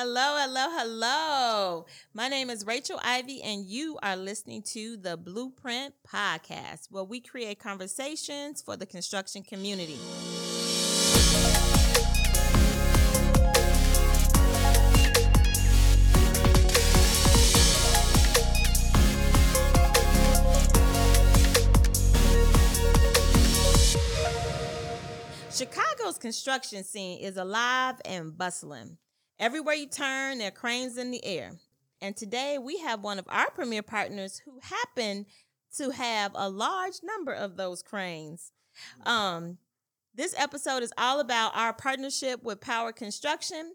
Hello, 0.00 0.36
hello, 0.38 0.68
hello. 0.78 1.86
My 2.14 2.28
name 2.28 2.50
is 2.50 2.64
Rachel 2.64 3.00
Ivy, 3.02 3.42
and 3.42 3.66
you 3.66 3.98
are 4.00 4.14
listening 4.14 4.62
to 4.74 4.96
the 4.96 5.16
Bluprint 5.16 5.90
Podcast, 6.06 6.86
where 6.92 7.02
we 7.02 7.20
create 7.20 7.58
conversations 7.58 8.62
for 8.62 8.76
the 8.76 8.86
construction 8.86 9.42
community. 9.42 9.98
Chicago's 25.52 26.18
construction 26.18 26.84
scene 26.84 27.18
is 27.18 27.36
alive 27.36 27.96
and 28.04 28.38
bustling. 28.38 28.96
Everywhere 29.40 29.76
you 29.76 29.86
turn, 29.86 30.38
there 30.38 30.48
are 30.48 30.52
cranes 30.52 30.98
in 30.98 31.12
the 31.12 31.24
air. 31.24 31.52
And 32.00 32.16
today 32.16 32.58
we 32.58 32.78
have 32.78 33.04
one 33.04 33.20
of 33.20 33.26
our 33.28 33.50
premier 33.50 33.82
partners 33.82 34.42
who 34.44 34.58
happen 34.60 35.26
to 35.76 35.90
have 35.90 36.32
a 36.34 36.48
large 36.48 36.94
number 37.04 37.32
of 37.32 37.56
those 37.56 37.80
cranes. 37.80 38.50
Um, 39.06 39.58
this 40.12 40.34
episode 40.36 40.82
is 40.82 40.92
all 40.98 41.20
about 41.20 41.56
our 41.56 41.72
partnership 41.72 42.42
with 42.42 42.60
Power 42.60 42.90
Construction. 42.90 43.74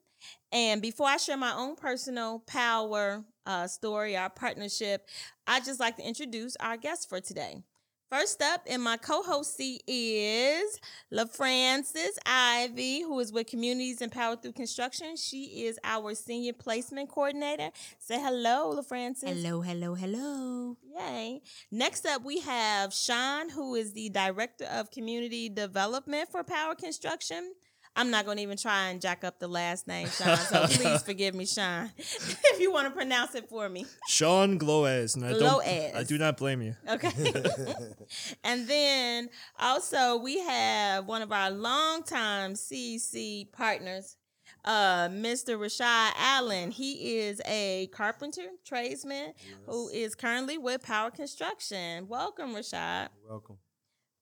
And 0.52 0.82
before 0.82 1.08
I 1.08 1.16
share 1.16 1.38
my 1.38 1.54
own 1.54 1.78
personal 1.78 2.40
power 2.46 3.24
uh, 3.46 3.68
story, 3.68 4.18
our 4.18 4.30
partnership, 4.30 5.08
I'd 5.48 5.64
just 5.64 5.80
like 5.80 5.96
to 5.96 6.06
introduce 6.06 6.58
our 6.58 6.76
guest 6.76 7.08
for 7.08 7.22
today. 7.22 7.64
First 8.14 8.44
up 8.44 8.68
in 8.68 8.80
my 8.80 8.98
co-host 8.98 9.58
seat 9.58 9.82
is 9.88 10.80
LaFrancis 11.12 12.20
Ivy, 12.28 13.02
who 13.02 13.20
is 13.20 13.34
with 13.34 13.48
Communities 13.48 14.04
Empowered 14.04 14.44
Through 14.44 14.52
Construction. 14.52 15.16
She 15.18 15.66
is 15.66 15.80
our 15.84 16.14
senior 16.14 16.54
placement 16.54 17.10
coordinator. 17.10 17.72
Say 17.98 18.22
hello, 18.22 18.80
LaFrancis. 18.80 19.30
Hello, 19.30 19.62
hello, 19.62 19.96
hello. 19.96 20.78
Yay. 20.96 21.42
Next 21.72 22.06
up, 22.06 22.24
we 22.24 22.42
have 22.42 22.94
Sean, 22.94 23.50
who 23.50 23.74
is 23.74 23.94
the 23.94 24.10
Director 24.10 24.66
of 24.66 24.92
Community 24.92 25.50
Development 25.50 26.30
for 26.30 26.44
Power 26.44 26.76
Construction. 26.76 27.54
I'm 27.96 28.10
not 28.10 28.26
going 28.26 28.38
to 28.38 28.44
even 28.44 28.58
try 28.58 28.90
and 28.90 29.00
jack 29.00 29.24
up 29.24 29.40
the 29.40 29.48
last 29.48 29.88
name, 29.88 30.08
Sean. 30.08 30.38
So 30.38 30.66
please 30.70 31.04
forgive 31.04 31.36
me, 31.36 31.46
Sean, 31.46 31.92
if 31.98 32.60
you 32.60 32.72
want 32.72 32.88
to 32.88 32.92
pronounce 32.92 33.36
it 33.36 33.48
for 33.50 33.70
me. 33.70 33.86
Sean 34.08 34.58
Gloaz, 34.58 35.16
and 35.16 35.26
I 35.26 35.34
don't, 35.34 35.66
I 35.66 36.04
do 36.04 36.18
not 36.18 36.38
blame 36.38 36.62
you. 36.62 36.76
Okay. 36.90 37.12
and 38.44 38.68
then 38.68 39.30
also 39.60 40.18
we 40.18 40.40
have 40.40 41.06
one 41.06 41.22
of 41.22 41.32
our 41.32 41.52
longtime 41.52 42.54
CC 42.54 43.52
partners, 43.52 44.18
uh, 44.66 45.10
Mr. 45.10 45.58
Rashad 45.58 46.14
Allen. 46.18 46.72
He 46.72 47.20
is 47.20 47.42
a 47.46 47.88
carpenter 47.94 48.48
tradesman 48.66 49.34
who 49.68 49.90
is 49.90 50.16
currently 50.16 50.58
with 50.58 50.82
Power 50.82 51.12
Construction. 51.12 52.08
Welcome, 52.08 52.56
Rashad. 52.56 53.10
Welcome. 53.30 53.58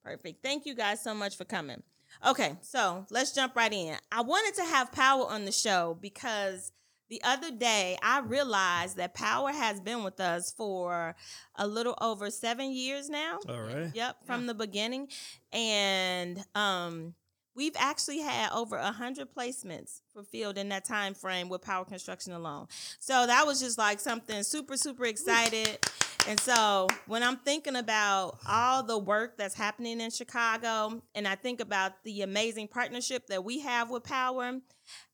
Perfect. 0.03 0.43
Thank 0.43 0.65
you 0.65 0.75
guys 0.75 1.01
so 1.01 1.13
much 1.13 1.37
for 1.37 1.45
coming. 1.45 1.83
Okay, 2.25 2.55
so 2.61 3.05
let's 3.09 3.33
jump 3.33 3.55
right 3.55 3.71
in. 3.73 3.95
I 4.11 4.21
wanted 4.21 4.55
to 4.61 4.63
have 4.67 4.91
Power 4.91 5.25
on 5.27 5.45
the 5.45 5.51
show 5.51 5.97
because 5.99 6.71
the 7.09 7.21
other 7.23 7.51
day 7.51 7.97
I 8.01 8.19
realized 8.19 8.97
that 8.97 9.13
Power 9.13 9.51
has 9.51 9.79
been 9.81 10.03
with 10.03 10.19
us 10.19 10.51
for 10.51 11.15
a 11.55 11.67
little 11.67 11.95
over 11.99 12.29
seven 12.29 12.71
years 12.71 13.09
now. 13.09 13.39
All 13.49 13.61
right. 13.61 13.91
Yep, 13.93 14.17
from 14.25 14.47
the 14.47 14.53
beginning. 14.53 15.07
And 15.51 16.43
um 16.55 17.15
we've 17.53 17.75
actually 17.77 18.19
had 18.19 18.49
over 18.53 18.77
a 18.77 18.91
hundred 18.91 19.27
placements 19.35 20.01
fulfilled 20.13 20.57
in 20.57 20.69
that 20.69 20.85
time 20.85 21.13
frame 21.13 21.49
with 21.49 21.61
Power 21.61 21.83
Construction 21.85 22.33
alone. 22.33 22.67
So 22.99 23.27
that 23.27 23.45
was 23.45 23.59
just 23.59 23.77
like 23.77 23.99
something 23.99 24.43
super, 24.43 24.77
super 24.77 25.05
excited. 25.05 25.79
And 26.27 26.39
so 26.39 26.87
when 27.07 27.23
I'm 27.23 27.37
thinking 27.37 27.75
about 27.75 28.37
all 28.47 28.83
the 28.83 28.97
work 28.97 29.37
that's 29.37 29.55
happening 29.55 29.99
in 29.99 30.11
Chicago, 30.11 31.01
and 31.15 31.27
I 31.27 31.35
think 31.35 31.59
about 31.59 32.03
the 32.03 32.21
amazing 32.21 32.67
partnership 32.67 33.27
that 33.27 33.43
we 33.43 33.59
have 33.61 33.89
with 33.89 34.03
Power, 34.03 34.59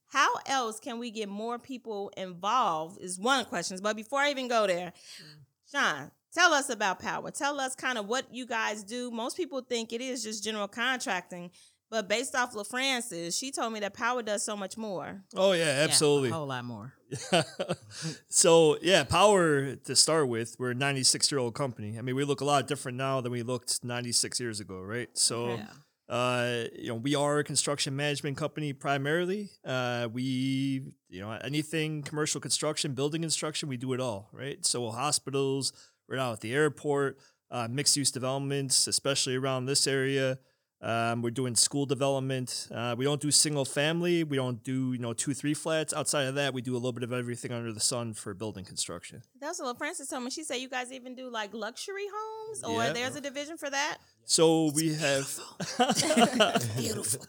how 0.09 0.29
else 0.45 0.79
can 0.79 0.99
we 0.99 1.11
get 1.11 1.29
more 1.29 1.59
people 1.59 2.11
involved? 2.17 2.99
Is 3.01 3.19
one 3.19 3.39
of 3.39 3.45
the 3.45 3.49
questions. 3.49 3.81
But 3.81 3.95
before 3.95 4.19
I 4.19 4.31
even 4.31 4.47
go 4.47 4.67
there, 4.67 4.93
mm. 5.21 5.71
Sean, 5.71 6.11
tell 6.33 6.53
us 6.53 6.69
about 6.69 6.99
Power. 6.99 7.31
Tell 7.31 7.59
us 7.59 7.75
kind 7.75 7.97
of 7.97 8.07
what 8.07 8.33
you 8.33 8.45
guys 8.45 8.83
do. 8.83 9.11
Most 9.11 9.37
people 9.37 9.61
think 9.61 9.91
it 9.93 10.01
is 10.01 10.23
just 10.23 10.43
general 10.43 10.67
contracting, 10.67 11.51
but 11.89 12.07
based 12.07 12.35
off 12.35 12.53
LaFrancis, 12.53 13.37
she 13.37 13.51
told 13.51 13.73
me 13.73 13.79
that 13.79 13.93
Power 13.93 14.21
does 14.21 14.43
so 14.43 14.55
much 14.55 14.77
more. 14.77 15.23
Oh 15.35 15.53
yeah, 15.53 15.65
Yeah, 15.77 15.83
absolutely. 15.83 16.29
a 16.29 16.33
whole 16.33 16.47
lot 16.47 16.65
more. 16.65 16.93
so 18.29 18.77
yeah, 18.81 19.03
Power 19.03 19.75
to 19.75 19.95
start 19.95 20.27
with, 20.27 20.55
we're 20.59 20.71
a 20.71 20.75
96 20.75 21.31
year 21.31 21.39
old 21.39 21.55
company. 21.55 21.97
I 21.97 22.01
mean, 22.01 22.15
we 22.15 22.23
look 22.23 22.41
a 22.41 22.45
lot 22.45 22.67
different 22.67 22.97
now 22.97 23.21
than 23.21 23.31
we 23.31 23.43
looked 23.43 23.83
96 23.83 24.39
years 24.39 24.59
ago, 24.59 24.81
right? 24.81 25.09
So. 25.13 25.55
Yeah. 25.55 25.65
Uh, 26.09 26.63
you 26.73 26.87
know, 26.87 26.95
we 26.95 27.15
are 27.15 27.39
a 27.39 27.43
construction 27.43 27.93
management 27.93 28.37
company 28.37 28.71
primarily. 28.71 29.49
Uh, 29.65 30.07
we, 30.09 30.81
you 31.09 31.19
know, 31.19 31.31
anything 31.43 32.01
commercial 32.01 32.39
construction, 32.39 32.93
building 32.93 33.19
construction, 33.19 33.67
we 33.67 33.75
do 33.75 33.91
it 33.91 33.99
all, 33.99 34.29
right? 34.31 34.65
So 34.65 34.89
hospitals, 34.89 35.73
we're 36.07 36.15
now 36.15 36.31
at 36.31 36.39
the 36.39 36.53
airport, 36.53 37.17
uh, 37.51 37.67
mixed 37.69 37.97
use 37.97 38.09
developments, 38.09 38.87
especially 38.87 39.35
around 39.35 39.65
this 39.65 39.85
area. 39.85 40.39
Um, 40.79 41.23
we're 41.23 41.31
doing 41.31 41.55
school 41.55 41.87
development. 41.87 42.67
Uh, 42.71 42.93
we 42.95 43.03
don't 43.03 43.19
do 43.19 43.31
single 43.31 43.65
family. 43.65 44.23
We 44.23 44.37
don't 44.37 44.63
do 44.63 44.93
you 44.93 44.99
know 44.99 45.13
two 45.13 45.33
three 45.33 45.55
flats. 45.55 45.91
Outside 45.91 46.27
of 46.27 46.35
that, 46.35 46.53
we 46.53 46.61
do 46.61 46.73
a 46.73 46.77
little 46.77 46.91
bit 46.93 47.01
of 47.03 47.11
everything 47.11 47.51
under 47.51 47.73
the 47.73 47.79
sun 47.79 48.13
for 48.13 48.35
building 48.35 48.63
construction. 48.63 49.23
That's 49.41 49.59
what 49.59 49.77
LaFrancis 49.79 50.07
told 50.09 50.23
me. 50.23 50.29
She 50.29 50.43
said 50.43 50.57
you 50.57 50.69
guys 50.69 50.91
even 50.91 51.15
do 51.15 51.29
like 51.31 51.51
luxury 51.53 52.05
homes, 52.13 52.63
or 52.63 52.83
Yeah. 52.83 52.93
there's 52.93 53.15
a 53.15 53.21
division 53.21 53.57
for 53.57 53.69
that. 53.71 53.97
So 54.25 54.71
we 54.75 54.93
have 54.93 55.39
Beautiful. 56.77 57.25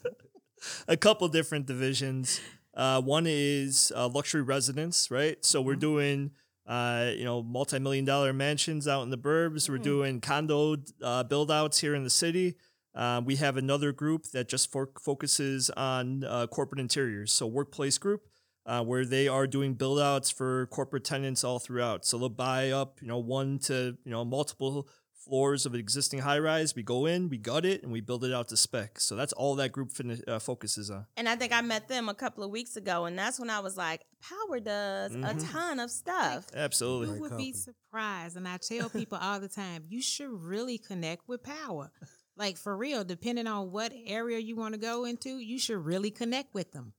a 0.86 0.96
couple 0.96 1.28
different 1.28 1.66
divisions. 1.66 2.40
Uh, 2.74 3.00
one 3.00 3.24
is 3.26 3.92
uh, 3.96 4.08
luxury 4.08 4.42
residence, 4.42 5.10
right? 5.10 5.42
So 5.44 5.60
we're 5.62 5.74
doing, 5.76 6.32
uh, 6.66 7.12
you 7.16 7.24
know, 7.24 7.42
multi-million 7.42 8.04
dollar 8.04 8.32
mansions 8.32 8.86
out 8.86 9.02
in 9.02 9.10
the 9.10 9.18
burbs. 9.18 9.68
We're 9.68 9.78
Mm. 9.78 9.82
doing 9.82 10.20
condo 10.20 10.76
uh, 11.02 11.22
build 11.24 11.50
outs 11.50 11.78
here 11.78 11.94
in 11.94 12.04
the 12.04 12.10
city. 12.10 12.56
Uh, 12.94 13.20
we 13.24 13.36
have 13.36 13.56
another 13.56 13.92
group 13.92 14.24
that 14.32 14.48
just 14.48 14.72
fo- 14.72 14.92
focuses 15.00 15.70
on 15.70 16.24
uh, 16.24 16.46
corporate 16.46 16.80
interiors. 16.80 17.32
So 17.32 17.46
workplace 17.46 17.98
group, 17.98 18.22
uh, 18.66 18.82
where 18.84 19.04
they 19.04 19.28
are 19.28 19.46
doing 19.46 19.74
build 19.74 20.00
outs 20.00 20.30
for 20.30 20.66
corporate 20.66 21.04
tenants 21.04 21.44
all 21.44 21.58
throughout. 21.58 22.04
So 22.04 22.18
they'll 22.18 22.28
buy 22.28 22.70
up, 22.70 22.98
you 23.00 23.08
know, 23.08 23.18
one 23.18 23.58
to 23.60 23.96
you 24.04 24.10
know 24.10 24.24
multiple 24.24 24.88
floors 25.24 25.66
of 25.66 25.74
an 25.74 25.80
existing 25.80 26.20
high 26.20 26.38
rise. 26.38 26.74
We 26.74 26.82
go 26.82 27.04
in, 27.04 27.28
we 27.28 27.36
gut 27.36 27.66
it, 27.66 27.82
and 27.82 27.92
we 27.92 28.00
build 28.00 28.24
it 28.24 28.32
out 28.32 28.48
to 28.48 28.56
spec. 28.56 28.98
So 28.98 29.14
that's 29.14 29.34
all 29.34 29.54
that 29.56 29.72
group 29.72 29.92
fin- 29.92 30.22
uh, 30.26 30.38
focuses 30.38 30.90
on. 30.90 31.04
And 31.18 31.28
I 31.28 31.36
think 31.36 31.52
I 31.52 31.60
met 31.60 31.86
them 31.88 32.08
a 32.08 32.14
couple 32.14 32.42
of 32.44 32.50
weeks 32.50 32.76
ago, 32.76 33.04
and 33.04 33.18
that's 33.18 33.38
when 33.38 33.50
I 33.50 33.60
was 33.60 33.76
like, 33.76 34.06
Power 34.22 34.58
does 34.58 35.14
a 35.14 35.18
Mhm. 35.18 35.52
ton 35.52 35.78
of 35.80 35.90
stuff. 35.90 36.46
Absolutely. 36.54 37.14
You 37.16 37.20
would 37.20 37.36
be 37.36 37.52
surprised, 37.52 38.36
and 38.36 38.48
I 38.48 38.56
tell 38.56 38.88
people 38.88 39.18
all 39.20 39.38
the 39.38 39.48
time, 39.48 39.84
you 39.88 40.00
should 40.02 40.30
really 40.30 40.78
connect 40.78 41.28
with 41.28 41.42
power. 41.44 41.92
Like 42.38 42.56
for 42.56 42.76
real, 42.76 43.04
depending 43.04 43.46
on 43.46 43.72
what 43.72 43.92
area 44.06 44.38
you 44.38 44.54
want 44.54 44.74
to 44.74 44.80
go 44.80 45.04
into, 45.04 45.38
you 45.38 45.58
should 45.58 45.84
really 45.84 46.10
connect 46.10 46.54
with 46.54 46.72
them. 46.72 46.92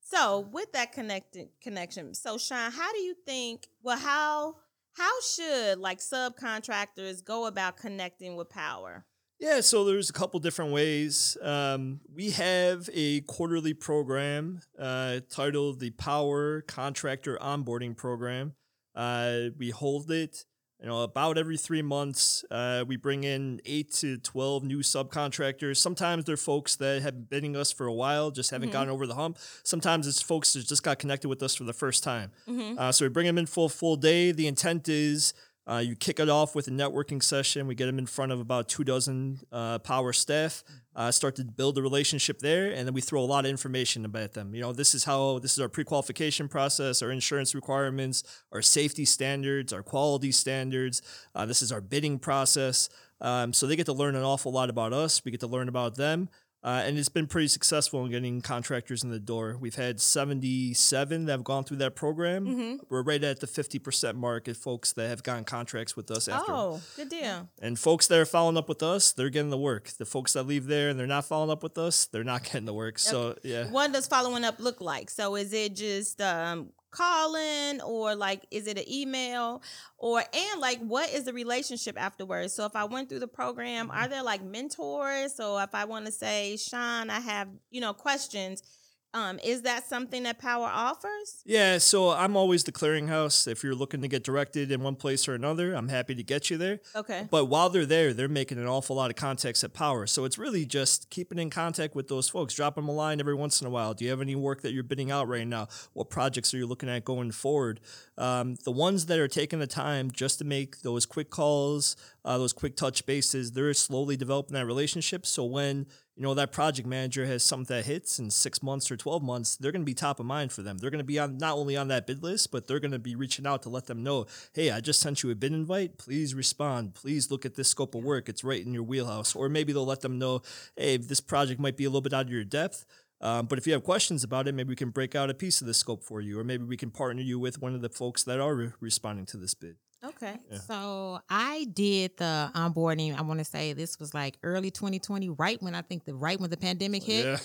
So 0.00 0.40
with 0.40 0.72
that 0.72 0.92
connected 0.92 1.48
connection, 1.62 2.14
so 2.14 2.36
Sean, 2.36 2.72
how 2.72 2.92
do 2.92 2.98
you 2.98 3.14
think? 3.24 3.68
Well, 3.82 3.98
how 3.98 4.56
how 4.94 5.20
should 5.20 5.78
like 5.78 6.00
subcontractors 6.00 7.24
go 7.24 7.46
about 7.46 7.76
connecting 7.76 8.34
with 8.34 8.50
Power? 8.50 9.06
Yeah, 9.38 9.62
so 9.62 9.84
there's 9.84 10.10
a 10.10 10.12
couple 10.12 10.38
different 10.40 10.72
ways. 10.72 11.38
Um, 11.40 12.00
we 12.14 12.30
have 12.32 12.90
a 12.92 13.22
quarterly 13.22 13.72
program 13.72 14.60
uh, 14.78 15.20
titled 15.30 15.80
the 15.80 15.90
Power 15.92 16.60
Contractor 16.62 17.38
Onboarding 17.40 17.96
Program. 17.96 18.52
Uh, 18.94 19.44
we 19.56 19.70
hold 19.70 20.10
it, 20.10 20.44
you 20.80 20.86
know, 20.88 21.02
about 21.02 21.36
every 21.36 21.56
three 21.58 21.82
months. 21.82 22.44
Uh, 22.50 22.84
we 22.86 22.96
bring 22.96 23.24
in 23.24 23.60
eight 23.66 23.92
to 23.92 24.16
twelve 24.18 24.64
new 24.64 24.78
subcontractors. 24.78 25.76
Sometimes 25.76 26.24
they're 26.24 26.36
folks 26.38 26.76
that 26.76 27.02
have 27.02 27.14
been 27.14 27.24
bidding 27.24 27.56
us 27.56 27.70
for 27.70 27.86
a 27.86 27.92
while, 27.92 28.30
just 28.30 28.50
haven't 28.50 28.70
Mhm. 28.70 28.72
gotten 28.72 28.88
over 28.90 29.06
the 29.06 29.14
hump. 29.14 29.38
Sometimes 29.62 30.06
it's 30.06 30.22
folks 30.22 30.54
that 30.54 30.66
just 30.66 30.82
got 30.82 30.98
connected 30.98 31.28
with 31.28 31.42
us 31.42 31.54
for 31.54 31.64
the 31.64 31.72
first 31.74 32.02
time. 32.02 32.30
Mm-hmm. 32.48 32.78
Uh, 32.78 32.92
so 32.92 33.04
we 33.04 33.08
bring 33.10 33.26
them 33.26 33.36
in 33.38 33.46
full 33.46 33.68
full 33.68 33.96
day. 33.96 34.32
The 34.32 34.46
intent 34.46 34.88
is 34.88 35.34
uh, 35.70 35.78
you 35.78 35.94
kick 35.94 36.18
it 36.18 36.28
off 36.28 36.54
with 36.54 36.66
a 36.66 36.70
networking 36.70 37.22
session. 37.22 37.66
We 37.66 37.76
get 37.76 37.86
them 37.86 37.98
in 37.98 38.06
front 38.06 38.32
of 38.32 38.40
about 38.40 38.68
two 38.68 38.82
dozen 38.82 39.40
uh, 39.52 39.78
power 39.78 40.12
staff. 40.12 40.64
Uh, 40.96 41.12
start 41.12 41.36
to 41.36 41.44
build 41.44 41.78
a 41.78 41.82
relationship 41.82 42.40
there, 42.40 42.72
and 42.72 42.86
then 42.86 42.92
we 42.92 43.00
throw 43.00 43.22
a 43.22 43.24
lot 43.24 43.44
of 43.44 43.50
information 43.50 44.04
about 44.04 44.32
them. 44.32 44.52
You 44.52 44.62
know, 44.62 44.72
this 44.72 44.94
is 44.94 45.04
how 45.04 45.38
this 45.38 45.52
is 45.52 45.60
our 45.60 45.68
pre-qualification 45.68 46.48
process, 46.48 47.02
our 47.02 47.12
insurance 47.12 47.54
requirements, 47.54 48.24
our 48.50 48.62
safety 48.62 49.04
standards, 49.04 49.72
our 49.72 49.84
quality 49.84 50.32
standards. 50.32 51.02
Uh, 51.34 51.46
this 51.46 51.62
is 51.62 51.70
our 51.70 51.80
bidding 51.80 52.18
process. 52.18 52.88
Um, 53.20 53.52
so 53.52 53.66
they 53.66 53.76
get 53.76 53.86
to 53.86 53.92
learn 53.92 54.16
an 54.16 54.24
awful 54.24 54.50
lot 54.50 54.70
about 54.70 54.92
us. 54.92 55.24
We 55.24 55.30
get 55.30 55.40
to 55.40 55.46
learn 55.46 55.68
about 55.68 55.94
them. 55.94 56.28
Uh, 56.62 56.82
and 56.84 56.98
it's 56.98 57.08
been 57.08 57.26
pretty 57.26 57.48
successful 57.48 58.04
in 58.04 58.10
getting 58.10 58.40
contractors 58.42 59.02
in 59.02 59.10
the 59.10 59.18
door. 59.18 59.56
We've 59.58 59.74
had 59.74 59.98
77 60.00 61.24
that 61.24 61.32
have 61.32 61.44
gone 61.44 61.64
through 61.64 61.78
that 61.78 61.96
program. 61.96 62.46
Mm-hmm. 62.46 62.76
We're 62.90 63.02
right 63.02 63.22
at 63.24 63.40
the 63.40 63.46
50% 63.46 64.14
mark 64.16 64.46
of 64.46 64.58
folks 64.58 64.92
that 64.92 65.08
have 65.08 65.22
gotten 65.22 65.44
contracts 65.44 65.96
with 65.96 66.10
us 66.10 66.28
after. 66.28 66.52
Oh, 66.52 66.80
good 66.96 67.08
deal. 67.08 67.48
And 67.62 67.78
folks 67.78 68.06
that 68.08 68.18
are 68.18 68.26
following 68.26 68.58
up 68.58 68.68
with 68.68 68.82
us, 68.82 69.12
they're 69.12 69.30
getting 69.30 69.50
the 69.50 69.58
work. 69.58 69.88
The 69.88 70.04
folks 70.04 70.34
that 70.34 70.42
leave 70.42 70.66
there 70.66 70.90
and 70.90 70.98
they're 70.98 71.06
not 71.06 71.24
following 71.24 71.50
up 71.50 71.62
with 71.62 71.78
us, 71.78 72.06
they're 72.06 72.24
not 72.24 72.44
getting 72.44 72.66
the 72.66 72.74
work. 72.74 72.98
So, 72.98 73.36
yeah. 73.42 73.70
What 73.70 73.92
does 73.92 74.06
following 74.06 74.44
up 74.44 74.60
look 74.60 74.82
like? 74.82 75.08
So 75.08 75.36
is 75.36 75.54
it 75.54 75.74
just 75.74 76.20
um 76.20 76.72
calling 76.90 77.80
or 77.82 78.14
like 78.14 78.46
is 78.50 78.66
it 78.66 78.78
an 78.78 78.90
email 78.90 79.62
or 79.98 80.18
and 80.20 80.60
like 80.60 80.78
what 80.80 81.10
is 81.10 81.24
the 81.24 81.32
relationship 81.32 82.00
afterwards? 82.00 82.52
So 82.52 82.64
if 82.64 82.74
I 82.74 82.84
went 82.84 83.08
through 83.08 83.20
the 83.20 83.28
program, 83.28 83.88
mm-hmm. 83.88 83.98
are 83.98 84.08
there 84.08 84.22
like 84.22 84.42
mentors? 84.42 85.34
So 85.34 85.58
if 85.58 85.74
I 85.74 85.84
want 85.84 86.06
to 86.06 86.12
say, 86.12 86.56
Sean, 86.56 87.10
I 87.10 87.20
have, 87.20 87.48
you 87.70 87.80
know, 87.80 87.92
questions, 87.92 88.62
um, 89.12 89.40
is 89.42 89.62
that 89.62 89.88
something 89.88 90.22
that 90.22 90.38
Power 90.38 90.68
offers? 90.72 91.42
Yeah, 91.44 91.78
so 91.78 92.10
I'm 92.10 92.36
always 92.36 92.64
the 92.64 92.72
clearinghouse. 92.72 93.48
If 93.48 93.64
you're 93.64 93.74
looking 93.74 94.02
to 94.02 94.08
get 94.08 94.22
directed 94.22 94.70
in 94.70 94.82
one 94.82 94.94
place 94.94 95.26
or 95.26 95.34
another, 95.34 95.74
I'm 95.74 95.88
happy 95.88 96.14
to 96.14 96.22
get 96.22 96.48
you 96.48 96.56
there. 96.56 96.80
Okay. 96.94 97.26
But 97.28 97.46
while 97.46 97.70
they're 97.70 97.86
there, 97.86 98.14
they're 98.14 98.28
making 98.28 98.58
an 98.58 98.66
awful 98.66 98.96
lot 98.96 99.10
of 99.10 99.16
contacts 99.16 99.64
at 99.64 99.72
Power. 99.72 100.06
So 100.06 100.24
it's 100.24 100.38
really 100.38 100.64
just 100.64 101.10
keeping 101.10 101.38
in 101.38 101.50
contact 101.50 101.96
with 101.96 102.06
those 102.06 102.28
folks. 102.28 102.54
Drop 102.54 102.76
them 102.76 102.88
a 102.88 102.92
line 102.92 103.18
every 103.18 103.34
once 103.34 103.60
in 103.60 103.66
a 103.66 103.70
while. 103.70 103.94
Do 103.94 104.04
you 104.04 104.10
have 104.10 104.20
any 104.20 104.36
work 104.36 104.62
that 104.62 104.72
you're 104.72 104.84
bidding 104.84 105.10
out 105.10 105.26
right 105.26 105.46
now? 105.46 105.66
What 105.92 106.08
projects 106.08 106.54
are 106.54 106.58
you 106.58 106.66
looking 106.66 106.88
at 106.88 107.04
going 107.04 107.32
forward? 107.32 107.80
Um, 108.16 108.56
the 108.64 108.70
ones 108.72 109.06
that 109.06 109.18
are 109.18 109.28
taking 109.28 109.58
the 109.58 109.66
time 109.66 110.10
just 110.10 110.38
to 110.38 110.44
make 110.44 110.82
those 110.82 111.04
quick 111.04 111.30
calls, 111.30 111.96
uh, 112.24 112.38
those 112.38 112.52
quick 112.52 112.76
touch 112.76 113.06
bases, 113.06 113.52
they're 113.52 113.74
slowly 113.74 114.16
developing 114.16 114.54
that 114.54 114.66
relationship. 114.66 115.26
So 115.26 115.44
when 115.44 115.86
you 116.20 116.26
know 116.26 116.34
that 116.34 116.52
project 116.52 116.86
manager 116.86 117.24
has 117.24 117.42
something 117.42 117.74
that 117.74 117.86
hits 117.86 118.18
in 118.18 118.30
six 118.30 118.62
months 118.62 118.90
or 118.90 118.96
12 118.98 119.22
months 119.22 119.56
they're 119.56 119.72
going 119.72 119.80
to 119.80 119.86
be 119.86 119.94
top 119.94 120.20
of 120.20 120.26
mind 120.26 120.52
for 120.52 120.60
them. 120.60 120.76
They're 120.76 120.90
going 120.90 120.98
to 120.98 121.04
be 121.04 121.18
on 121.18 121.38
not 121.38 121.56
only 121.56 121.78
on 121.78 121.88
that 121.88 122.06
bid 122.06 122.22
list 122.22 122.52
but 122.52 122.66
they're 122.66 122.78
going 122.78 122.90
to 122.90 122.98
be 122.98 123.16
reaching 123.16 123.46
out 123.46 123.62
to 123.62 123.70
let 123.70 123.86
them 123.86 124.02
know 124.02 124.26
hey 124.52 124.70
i 124.70 124.80
just 124.80 125.00
sent 125.00 125.22
you 125.22 125.30
a 125.30 125.34
bid 125.34 125.50
invite. 125.50 125.96
Please 125.96 126.34
respond. 126.34 126.92
Please 126.92 127.30
look 127.30 127.46
at 127.46 127.54
this 127.54 127.68
scope 127.68 127.94
of 127.94 128.04
work. 128.04 128.28
It's 128.28 128.44
right 128.44 128.62
in 128.62 128.74
your 128.74 128.82
wheelhouse. 128.82 129.34
Or 129.34 129.48
maybe 129.48 129.72
they'll 129.72 129.86
let 129.86 130.02
them 130.02 130.18
know 130.18 130.42
hey 130.76 130.98
this 130.98 131.22
project 131.22 131.58
might 131.58 131.78
be 131.78 131.84
a 131.84 131.88
little 131.88 132.02
bit 132.02 132.12
out 132.12 132.26
of 132.26 132.30
your 132.30 132.44
depth 132.44 132.84
um, 133.22 133.46
but 133.46 133.58
if 133.58 133.66
you 133.66 133.72
have 133.72 133.82
questions 133.82 134.22
about 134.22 134.46
it 134.46 134.54
maybe 134.54 134.68
we 134.68 134.76
can 134.76 134.90
break 134.90 135.14
out 135.14 135.30
a 135.30 135.34
piece 135.34 135.62
of 135.62 135.66
the 135.66 135.72
scope 135.72 136.04
for 136.04 136.20
you 136.20 136.38
or 136.38 136.44
maybe 136.44 136.64
we 136.64 136.76
can 136.76 136.90
partner 136.90 137.22
you 137.22 137.38
with 137.38 137.62
one 137.62 137.74
of 137.74 137.80
the 137.80 137.88
folks 137.88 138.24
that 138.24 138.40
are 138.40 138.54
re- 138.54 138.72
responding 138.78 139.24
to 139.24 139.38
this 139.38 139.54
bid 139.54 139.76
Okay. 140.02 140.38
So 140.66 141.20
I 141.28 141.66
did 141.72 142.16
the 142.16 142.50
onboarding. 142.54 143.16
I 143.18 143.20
want 143.20 143.38
to 143.38 143.44
say 143.44 143.74
this 143.74 143.98
was 143.98 144.14
like 144.14 144.38
early 144.42 144.70
2020, 144.70 145.28
right 145.30 145.60
when 145.62 145.74
I 145.74 145.82
think 145.82 146.04
the 146.04 146.14
right 146.14 146.40
when 146.40 146.48
the 146.48 146.56
pandemic 146.56 147.02
hit. 147.02 147.26
Yeah. 147.26 147.36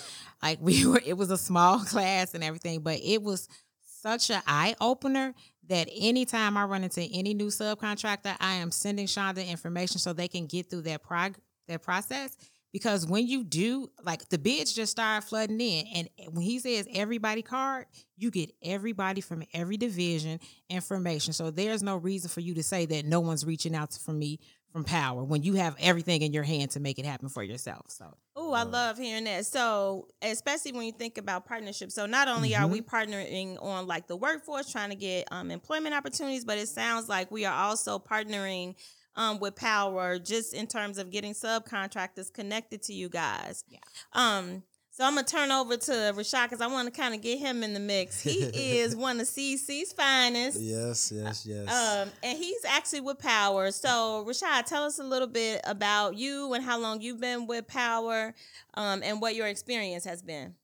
Like 0.42 0.58
we 0.62 0.86
were, 0.86 1.00
it 1.04 1.16
was 1.18 1.30
a 1.30 1.36
small 1.36 1.78
class 1.84 2.34
and 2.34 2.42
everything, 2.42 2.80
but 2.80 2.98
it 3.02 3.22
was 3.22 3.48
such 3.82 4.30
an 4.30 4.40
eye 4.46 4.74
opener 4.80 5.34
that 5.68 5.88
anytime 5.94 6.56
I 6.56 6.64
run 6.64 6.84
into 6.84 7.02
any 7.02 7.34
new 7.34 7.48
subcontractor, 7.48 8.36
I 8.40 8.54
am 8.54 8.70
sending 8.70 9.06
the 9.06 9.44
information 9.46 9.98
so 9.98 10.12
they 10.12 10.28
can 10.28 10.46
get 10.46 10.70
through 10.70 10.82
that 10.82 11.02
prog 11.02 11.36
that 11.68 11.82
process. 11.82 12.36
Because 12.76 13.06
when 13.06 13.26
you 13.26 13.42
do, 13.42 13.90
like 14.04 14.28
the 14.28 14.36
bids 14.36 14.70
just 14.74 14.92
start 14.92 15.24
flooding 15.24 15.58
in, 15.62 15.86
and 15.94 16.10
when 16.34 16.44
he 16.44 16.58
says 16.58 16.86
everybody 16.94 17.40
card, 17.40 17.86
you 18.18 18.30
get 18.30 18.52
everybody 18.62 19.22
from 19.22 19.42
every 19.54 19.78
division 19.78 20.40
information. 20.68 21.32
So 21.32 21.50
there's 21.50 21.82
no 21.82 21.96
reason 21.96 22.28
for 22.28 22.40
you 22.40 22.52
to 22.52 22.62
say 22.62 22.84
that 22.84 23.06
no 23.06 23.20
one's 23.20 23.46
reaching 23.46 23.74
out 23.74 23.94
for 23.94 24.12
me 24.12 24.40
from 24.72 24.84
Power 24.84 25.24
when 25.24 25.42
you 25.42 25.54
have 25.54 25.74
everything 25.80 26.20
in 26.20 26.34
your 26.34 26.42
hand 26.42 26.72
to 26.72 26.80
make 26.80 26.98
it 26.98 27.06
happen 27.06 27.30
for 27.30 27.42
yourself. 27.42 27.86
So 27.88 28.14
Oh, 28.38 28.52
I 28.52 28.64
love 28.64 28.98
hearing 28.98 29.24
that. 29.24 29.46
So, 29.46 30.08
especially 30.20 30.72
when 30.72 30.84
you 30.84 30.92
think 30.92 31.16
about 31.16 31.46
partnerships. 31.46 31.94
So, 31.94 32.04
not 32.04 32.28
only 32.28 32.54
are 32.54 32.66
we 32.66 32.82
partnering 32.82 33.56
on 33.62 33.86
like 33.86 34.06
the 34.06 34.16
workforce, 34.16 34.70
trying 34.70 34.90
to 34.90 34.96
get 34.96 35.26
um, 35.30 35.50
employment 35.50 35.94
opportunities, 35.94 36.44
but 36.44 36.58
it 36.58 36.68
sounds 36.68 37.08
like 37.08 37.30
we 37.30 37.46
are 37.46 37.54
also 37.54 37.98
partnering 37.98 38.74
um, 39.16 39.38
with 39.40 39.56
Power 39.56 40.18
just 40.18 40.54
in 40.54 40.66
terms 40.66 40.98
of 40.98 41.10
getting 41.10 41.32
subcontractors 41.32 42.32
connected 42.32 42.82
to 42.84 42.92
you 42.92 43.08
guys. 43.08 43.64
Yeah. 43.68 43.78
Um. 44.12 44.62
So 44.90 45.04
I'm 45.04 45.14
gonna 45.14 45.26
turn 45.26 45.52
over 45.52 45.76
to 45.76 45.92
Rashad 45.92 46.44
because 46.44 46.62
I 46.62 46.68
want 46.68 46.92
to 46.92 47.00
kind 47.00 47.14
of 47.14 47.20
get 47.20 47.38
him 47.38 47.62
in 47.62 47.74
the 47.74 47.80
mix. 47.80 48.18
He 48.18 48.44
is 48.80 48.96
one 48.96 49.20
of 49.20 49.26
CC's 49.26 49.92
finest. 49.92 50.58
Yes, 50.58 51.12
yes, 51.14 51.44
yes. 51.44 51.68
Um, 51.68 52.10
and 52.22 52.38
he's 52.38 52.64
actually 52.64 53.02
with 53.02 53.18
Power. 53.18 53.70
So, 53.72 54.24
Rashad, 54.26 54.64
tell 54.64 54.84
us 54.84 54.98
a 54.98 55.04
little 55.04 55.28
bit 55.28 55.60
about 55.64 56.16
you 56.16 56.54
and 56.54 56.64
how 56.64 56.80
long 56.80 57.02
you've 57.02 57.20
been 57.20 57.46
with 57.46 57.66
Power, 57.66 58.34
um, 58.72 59.02
and 59.02 59.20
what 59.20 59.34
your 59.34 59.48
experience 59.48 60.06
has 60.06 60.22
been. 60.22 60.54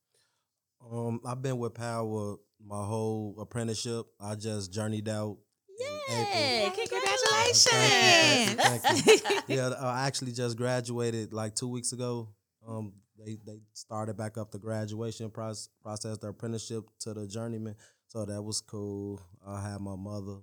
Um, 0.90 1.20
I've 1.26 1.42
been 1.42 1.58
with 1.58 1.74
Power 1.74 2.36
my 2.66 2.84
whole 2.84 3.36
apprenticeship. 3.38 4.06
I 4.20 4.34
just 4.34 4.72
journeyed 4.72 5.08
out. 5.08 5.38
Yay! 6.08 6.72
Congratulations! 6.74 7.66
Thank 8.54 9.06
you, 9.06 9.16
thank 9.18 9.48
you, 9.48 9.56
yeah, 9.56 9.70
I 9.80 10.06
actually 10.06 10.32
just 10.32 10.56
graduated 10.56 11.32
like 11.32 11.54
two 11.54 11.68
weeks 11.68 11.92
ago. 11.92 12.28
Um, 12.66 12.92
they 13.18 13.38
they 13.46 13.60
started 13.72 14.16
back 14.16 14.38
up 14.38 14.50
the 14.50 14.58
graduation 14.58 15.30
process, 15.30 15.68
process, 15.82 16.18
the 16.18 16.28
apprenticeship 16.28 16.84
to 17.00 17.14
the 17.14 17.26
journeyman. 17.26 17.76
So 18.08 18.24
that 18.24 18.42
was 18.42 18.60
cool. 18.60 19.20
I 19.46 19.60
had 19.60 19.80
my 19.80 19.96
mother, 19.96 20.38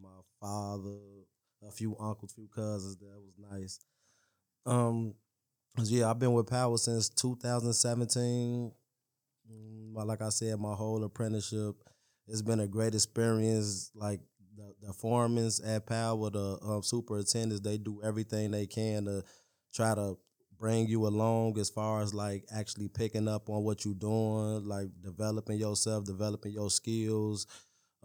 my 0.00 0.08
father, 0.40 0.98
a 1.66 1.70
few 1.70 1.96
uncles, 1.98 2.32
few 2.32 2.48
cousins. 2.48 2.96
That 2.96 3.20
was 3.20 3.34
nice. 3.50 3.80
Um, 4.66 5.14
yeah, 5.84 6.10
I've 6.10 6.18
been 6.18 6.32
with 6.32 6.48
Power 6.48 6.76
since 6.76 7.08
2017. 7.08 8.72
Mm, 9.50 10.06
like 10.06 10.22
I 10.22 10.28
said, 10.28 10.58
my 10.60 10.74
whole 10.74 11.02
apprenticeship, 11.04 11.76
it's 12.26 12.42
been 12.42 12.60
a 12.60 12.66
great 12.66 12.94
experience. 12.94 13.90
Like 13.94 14.20
the, 14.58 14.86
the 14.88 14.92
foremans 14.92 15.60
at 15.64 15.86
Power, 15.86 16.30
the 16.30 16.58
um, 16.62 16.82
superintendents, 16.82 17.62
they 17.62 17.78
do 17.78 18.00
everything 18.02 18.50
they 18.50 18.66
can 18.66 19.04
to 19.04 19.22
try 19.72 19.94
to 19.94 20.18
bring 20.58 20.88
you 20.88 21.06
along 21.06 21.56
as 21.58 21.70
far 21.70 22.02
as 22.02 22.12
like 22.12 22.44
actually 22.52 22.88
picking 22.88 23.28
up 23.28 23.48
on 23.48 23.62
what 23.62 23.84
you're 23.84 23.94
doing, 23.94 24.66
like 24.66 24.88
developing 25.00 25.58
yourself, 25.58 26.04
developing 26.04 26.52
your 26.52 26.70
skills, 26.70 27.46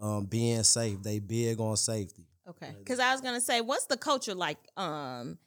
um, 0.00 0.26
being 0.26 0.62
safe. 0.62 1.02
They 1.02 1.18
big 1.18 1.58
on 1.60 1.76
safety. 1.76 2.26
Okay, 2.48 2.74
because 2.78 3.00
I 3.00 3.10
was 3.12 3.20
gonna 3.20 3.40
say, 3.40 3.60
what's 3.60 3.86
the 3.86 3.96
culture 3.96 4.34
like 4.34 4.58
um, 4.76 5.38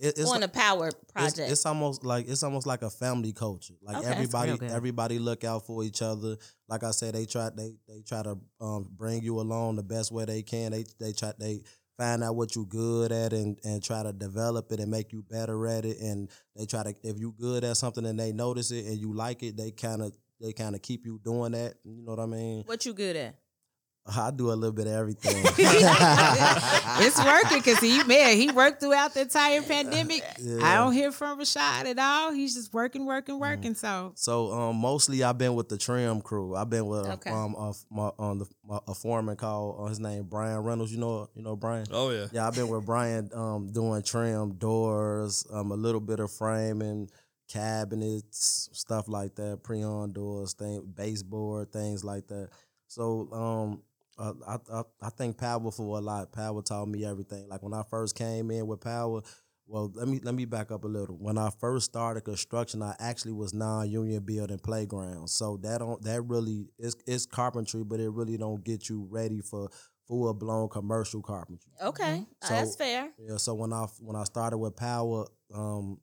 It, 0.00 0.18
it's 0.18 0.30
on 0.30 0.42
a 0.42 0.48
Power 0.48 0.90
project? 1.12 1.52
it's 1.52 1.66
almost 1.66 2.04
like 2.04 2.26
it's 2.26 2.42
almost 2.42 2.66
like 2.66 2.80
a 2.82 2.88
family 2.88 3.32
culture. 3.32 3.74
Like 3.82 3.98
Okay. 3.98 4.08
Everybody, 4.08 4.58
everybody 4.62 5.18
look 5.18 5.44
out 5.44 5.66
for 5.66 5.84
each 5.84 6.00
other. 6.00 6.36
Like 6.68 6.84
I 6.84 6.90
said, 6.90 7.14
they 7.14 7.26
try 7.26 7.50
they 7.54 7.74
they 7.86 8.00
try 8.00 8.22
to 8.22 8.38
um, 8.60 8.88
bring 8.96 9.22
you 9.22 9.40
along 9.40 9.76
the 9.76 9.82
best 9.82 10.10
way 10.10 10.24
they 10.24 10.42
can. 10.42 10.72
They 10.72 10.84
they 10.98 11.12
try 11.12 11.32
they 11.38 11.60
find 11.98 12.24
out 12.24 12.34
what 12.34 12.56
you 12.56 12.64
good 12.64 13.12
at 13.12 13.34
and 13.34 13.58
and 13.62 13.82
try 13.82 14.02
to 14.02 14.12
develop 14.14 14.72
it 14.72 14.80
and 14.80 14.90
make 14.90 15.12
you 15.12 15.22
better 15.22 15.66
at 15.66 15.84
it. 15.84 15.98
And 16.00 16.30
they 16.56 16.64
try 16.64 16.82
to 16.82 16.94
if 17.02 17.18
you 17.18 17.34
good 17.38 17.62
at 17.62 17.76
something 17.76 18.06
and 18.06 18.18
they 18.18 18.32
notice 18.32 18.70
it 18.70 18.86
and 18.86 18.96
you 18.96 19.12
like 19.12 19.42
it, 19.42 19.56
they 19.58 19.70
kind 19.70 20.00
of 20.00 20.16
they 20.40 20.54
kind 20.54 20.74
of 20.74 20.80
keep 20.80 21.04
you 21.04 21.20
doing 21.22 21.52
that. 21.52 21.74
You 21.84 22.02
know 22.02 22.12
what 22.14 22.20
I 22.20 22.26
mean? 22.26 22.62
what 22.64 22.86
you 22.86 22.94
good 22.94 23.16
at? 23.16 23.34
I 24.06 24.30
do 24.30 24.50
a 24.50 24.54
little 24.54 24.72
bit 24.72 24.86
of 24.86 24.92
everything. 24.94 25.44
it's 27.00 27.22
working 27.24 27.58
because 27.58 27.78
he 27.78 28.02
man 28.04 28.36
he 28.36 28.50
worked 28.50 28.80
throughout 28.80 29.14
the 29.14 29.20
entire 29.22 29.62
pandemic. 29.62 30.24
I 30.62 30.76
don't 30.76 30.92
hear 30.92 31.12
from 31.12 31.38
Rashad 31.38 31.84
at 31.84 31.98
all. 31.98 32.32
He's 32.32 32.54
just 32.54 32.72
working, 32.72 33.06
working, 33.06 33.36
Mm. 33.36 33.40
working. 33.40 33.74
So 33.74 34.12
So 34.16 34.52
um, 34.52 34.76
mostly 34.76 35.22
I've 35.22 35.38
been 35.38 35.54
with 35.54 35.68
the 35.68 35.78
trim 35.78 36.20
crew. 36.22 36.56
I've 36.56 36.70
been 36.70 36.86
with 36.86 37.06
Okay. 37.06 37.30
um 37.30 37.54
a, 37.54 37.72
my, 37.90 38.10
um, 38.18 38.38
the, 38.40 38.46
my, 38.66 38.78
a 38.88 38.94
foreman 38.94 39.36
called 39.36 39.76
uh, 39.80 39.84
his 39.88 40.00
name 40.00 40.24
Brian 40.24 40.58
Reynolds. 40.60 40.92
You 40.92 40.98
know 40.98 41.28
you 41.34 41.42
know 41.42 41.54
Brian. 41.56 41.86
oh 41.92 42.10
yeah 42.10 42.26
Yeah, 42.32 42.48
I've 42.48 42.54
been 42.54 42.68
with 42.68 42.86
Brian 42.86 43.30
um 43.34 43.70
doing 43.70 44.02
trim 44.02 44.54
doors, 44.54 45.46
um 45.52 45.70
a 45.72 45.76
little 45.76 46.00
bit 46.00 46.20
of 46.20 46.32
framing, 46.32 47.10
cabinets, 47.48 48.68
stuff 48.72 49.08
like 49.08 49.34
that, 49.36 49.60
pre-hung 49.62 50.12
doors, 50.12 50.54
thing, 50.54 50.90
baseboard, 50.96 51.72
things 51.72 52.02
like 52.04 52.26
that. 52.28 52.48
So 52.88 53.28
um. 53.32 53.82
Uh, 54.20 54.34
I, 54.46 54.56
I 54.78 54.82
I 55.02 55.08
thank 55.10 55.38
Power 55.38 55.70
for 55.70 55.96
a 55.98 56.00
lot. 56.00 56.30
Power 56.32 56.60
taught 56.62 56.88
me 56.88 57.04
everything. 57.06 57.48
Like 57.48 57.62
when 57.62 57.72
I 57.72 57.82
first 57.90 58.14
came 58.16 58.50
in 58.50 58.66
with 58.66 58.80
Power, 58.82 59.22
well, 59.66 59.90
let 59.94 60.08
me 60.08 60.20
let 60.22 60.34
me 60.34 60.44
back 60.44 60.70
up 60.70 60.84
a 60.84 60.88
little. 60.88 61.16
When 61.16 61.38
I 61.38 61.48
first 61.58 61.86
started 61.86 62.20
construction, 62.22 62.82
I 62.82 62.94
actually 62.98 63.32
was 63.32 63.54
non-union 63.54 64.22
building 64.24 64.58
playgrounds. 64.58 65.32
So 65.32 65.56
that 65.62 65.78
don't 65.78 66.02
that 66.02 66.20
really 66.22 66.68
it's 66.78 66.96
it's 67.06 67.24
carpentry, 67.24 67.82
but 67.82 67.98
it 68.00 68.10
really 68.10 68.36
don't 68.36 68.62
get 68.62 68.88
you 68.90 69.06
ready 69.10 69.40
for 69.40 69.70
full 70.06 70.34
blown 70.34 70.68
commercial 70.68 71.22
carpentry. 71.22 71.72
Okay, 71.80 72.26
uh, 72.42 72.46
So- 72.46 72.54
that's 72.54 72.76
fair. 72.76 73.10
Yeah. 73.18 73.38
So 73.38 73.54
when 73.54 73.72
I 73.72 73.86
when 74.00 74.16
I 74.16 74.24
started 74.24 74.58
with 74.58 74.76
Power, 74.76 75.26
um, 75.54 75.98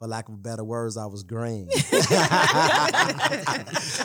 for 0.00 0.08
lack 0.08 0.28
of 0.30 0.42
better 0.42 0.64
words, 0.64 0.96
I 0.96 1.04
was 1.04 1.22
green. 1.22 1.68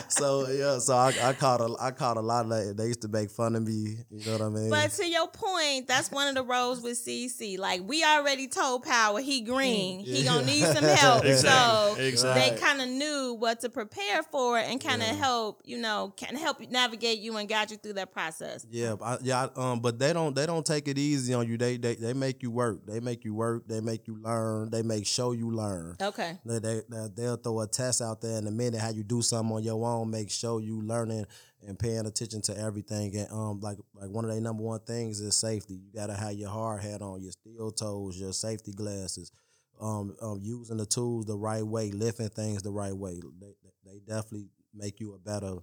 so 0.08 0.46
yeah, 0.48 0.78
so 0.78 0.94
I, 0.94 1.14
I 1.22 1.32
caught 1.32 1.62
a 1.62 1.74
I 1.80 1.90
caught 1.90 2.18
a 2.18 2.20
lot 2.20 2.44
of 2.44 2.50
that. 2.50 2.74
They 2.76 2.88
used 2.88 3.00
to 3.02 3.08
make 3.08 3.30
fun 3.30 3.56
of 3.56 3.62
me. 3.66 3.96
You 4.10 4.26
know 4.26 4.32
what 4.32 4.42
I 4.42 4.48
mean? 4.50 4.68
But 4.70 4.90
to 4.92 5.08
your 5.08 5.26
point, 5.28 5.88
that's 5.88 6.10
one 6.10 6.28
of 6.28 6.34
the 6.34 6.42
roles 6.42 6.82
with 6.82 6.98
CC. 7.02 7.58
Like 7.58 7.80
we 7.88 8.04
already 8.04 8.46
told 8.46 8.82
Power 8.84 9.20
he 9.20 9.40
green, 9.40 10.00
he 10.00 10.22
gonna 10.24 10.44
need 10.44 10.64
some 10.64 10.84
help. 10.96 11.24
Exactly. 11.24 11.96
So 11.96 11.96
Exactly. 12.02 12.50
they 12.50 12.56
kind 12.60 12.82
of 12.82 12.88
knew 12.88 13.34
what 13.38 13.60
to 13.60 13.70
prepare 13.70 14.22
for 14.22 14.58
and 14.58 14.78
kind 14.80 15.00
of 15.00 15.08
Yeah. 15.08 15.14
help, 15.14 15.62
you 15.64 15.78
know, 15.78 16.12
can 16.16 16.36
help 16.36 16.60
you 16.60 16.66
navigate 16.68 17.20
you 17.20 17.36
and 17.38 17.48
guide 17.48 17.70
you 17.70 17.78
through 17.78 17.94
that 17.94 18.12
process. 18.12 18.66
Yeah, 18.70 18.96
I, 19.02 19.16
yeah, 19.22 19.46
I- 19.56 19.72
um, 19.72 19.80
but 19.80 19.98
they 19.98 20.12
don't 20.12 20.36
they 20.36 20.44
don't 20.44 20.66
take 20.66 20.88
it 20.88 20.98
easy 20.98 21.32
on 21.32 21.48
you. 21.48 21.56
They 21.56 21.78
they 21.78 21.94
they 21.94 22.12
make 22.12 22.42
you 22.42 22.50
work. 22.50 22.84
They 22.86 23.00
make 23.00 23.24
you 23.24 23.32
work. 23.34 23.66
They 23.66 23.80
make 23.80 24.06
you 24.06 24.18
learn. 24.20 24.68
They 24.68 24.82
make 24.82 25.06
show 25.06 25.32
you 25.32 25.50
learn. 25.50 25.85
Okay. 26.00 26.38
They, 26.44 26.58
they, 26.58 26.80
they 26.88 27.06
they'll 27.14 27.36
throw 27.36 27.60
a 27.60 27.66
test 27.66 28.00
out 28.02 28.20
there 28.20 28.38
in 28.38 28.46
a 28.46 28.50
minute. 28.50 28.80
How 28.80 28.90
you 28.90 29.02
do 29.02 29.22
something 29.22 29.56
on 29.56 29.62
your 29.62 29.84
own, 29.86 30.10
make 30.10 30.30
sure 30.30 30.60
you 30.60 30.82
learning 30.82 31.26
and 31.66 31.78
paying 31.78 32.06
attention 32.06 32.42
to 32.42 32.58
everything. 32.58 33.16
And 33.16 33.30
um, 33.30 33.60
like 33.60 33.78
like 33.94 34.10
one 34.10 34.24
of 34.24 34.30
their 34.30 34.40
number 34.40 34.62
one 34.62 34.80
things 34.80 35.20
is 35.20 35.36
safety. 35.36 35.74
You 35.74 35.90
gotta 35.94 36.14
have 36.14 36.32
your 36.32 36.50
hard 36.50 36.82
hat 36.82 37.02
on, 37.02 37.22
your 37.22 37.32
steel 37.32 37.70
toes, 37.70 38.18
your 38.18 38.32
safety 38.32 38.72
glasses. 38.72 39.30
Um, 39.78 40.16
um, 40.22 40.40
using 40.42 40.78
the 40.78 40.86
tools 40.86 41.26
the 41.26 41.36
right 41.36 41.62
way, 41.62 41.90
lifting 41.90 42.30
things 42.30 42.62
the 42.62 42.70
right 42.70 42.96
way. 42.96 43.20
They, 43.38 43.52
they 43.84 43.98
definitely 43.98 44.48
make 44.74 45.00
you 45.00 45.12
a 45.14 45.18
better 45.18 45.56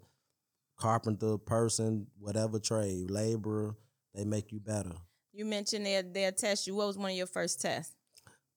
carpenter, 0.77 1.37
person, 1.37 2.07
whatever 2.19 2.59
trade, 2.59 3.09
laborer. 3.09 3.75
They 4.13 4.23
make 4.23 4.51
you 4.51 4.59
better. 4.59 4.91
You 5.31 5.45
mentioned 5.45 5.85
their 5.85 6.03
their 6.03 6.31
test 6.31 6.67
you. 6.67 6.75
What 6.75 6.87
was 6.87 6.97
one 6.97 7.09
of 7.09 7.17
your 7.17 7.25
first 7.25 7.59
tests? 7.59 7.95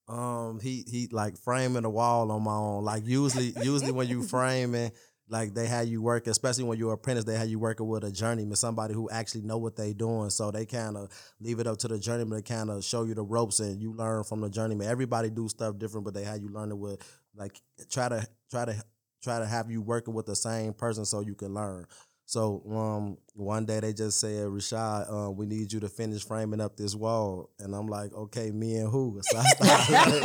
Um, 0.08 0.60
he 0.60 0.84
he 0.86 1.08
like 1.10 1.36
framing 1.36 1.82
the 1.82 1.90
wall 1.90 2.30
on 2.30 2.42
my 2.44 2.54
own. 2.54 2.84
Like 2.84 3.06
usually, 3.06 3.52
usually 3.62 3.92
when 3.92 4.08
you 4.08 4.22
framing, 4.22 4.92
like 5.28 5.54
they 5.54 5.66
had 5.66 5.88
you 5.88 6.00
work, 6.00 6.28
especially 6.28 6.64
when 6.64 6.78
you're 6.78 6.92
apprentice, 6.92 7.24
they 7.24 7.36
had 7.36 7.48
you 7.48 7.58
working 7.58 7.88
with 7.88 8.04
a 8.04 8.12
journeyman, 8.12 8.54
somebody 8.54 8.94
who 8.94 9.10
actually 9.10 9.42
know 9.42 9.58
what 9.58 9.74
they 9.74 9.92
doing. 9.92 10.30
So 10.30 10.50
they 10.50 10.64
kind 10.64 10.96
of 10.96 11.10
leave 11.40 11.58
it 11.58 11.66
up 11.66 11.78
to 11.78 11.88
the 11.88 11.98
journeyman 11.98 12.42
to 12.42 12.54
kind 12.54 12.70
of 12.70 12.84
show 12.84 13.02
you 13.02 13.14
the 13.14 13.24
ropes, 13.24 13.58
and 13.58 13.80
you 13.80 13.92
learn 13.92 14.22
from 14.24 14.40
the 14.40 14.48
journeyman. 14.48 14.88
Everybody 14.88 15.30
do 15.30 15.48
stuff 15.48 15.78
different, 15.78 16.04
but 16.04 16.14
they 16.14 16.24
had 16.24 16.40
you 16.40 16.48
learn 16.48 16.70
it 16.70 16.78
with 16.78 17.02
like 17.34 17.60
try 17.90 18.08
to 18.08 18.26
try 18.50 18.64
to 18.64 18.80
try 19.22 19.40
to 19.40 19.46
have 19.46 19.70
you 19.70 19.82
working 19.82 20.14
with 20.14 20.26
the 20.26 20.36
same 20.36 20.72
person 20.72 21.04
so 21.04 21.20
you 21.20 21.34
can 21.34 21.52
learn. 21.52 21.84
So 22.28 22.60
um, 22.68 23.18
one 23.34 23.66
day 23.66 23.78
they 23.78 23.92
just 23.92 24.18
said, 24.18 24.48
Rashad, 24.48 25.28
uh, 25.28 25.30
we 25.30 25.46
need 25.46 25.72
you 25.72 25.78
to 25.78 25.88
finish 25.88 26.26
framing 26.26 26.60
up 26.60 26.76
this 26.76 26.96
wall, 26.96 27.50
and 27.60 27.72
I'm 27.72 27.86
like, 27.86 28.12
okay, 28.12 28.50
me 28.50 28.78
and 28.78 28.90
who? 28.90 29.20
So 29.22 29.38
I 29.38 29.44
started. 29.44 30.22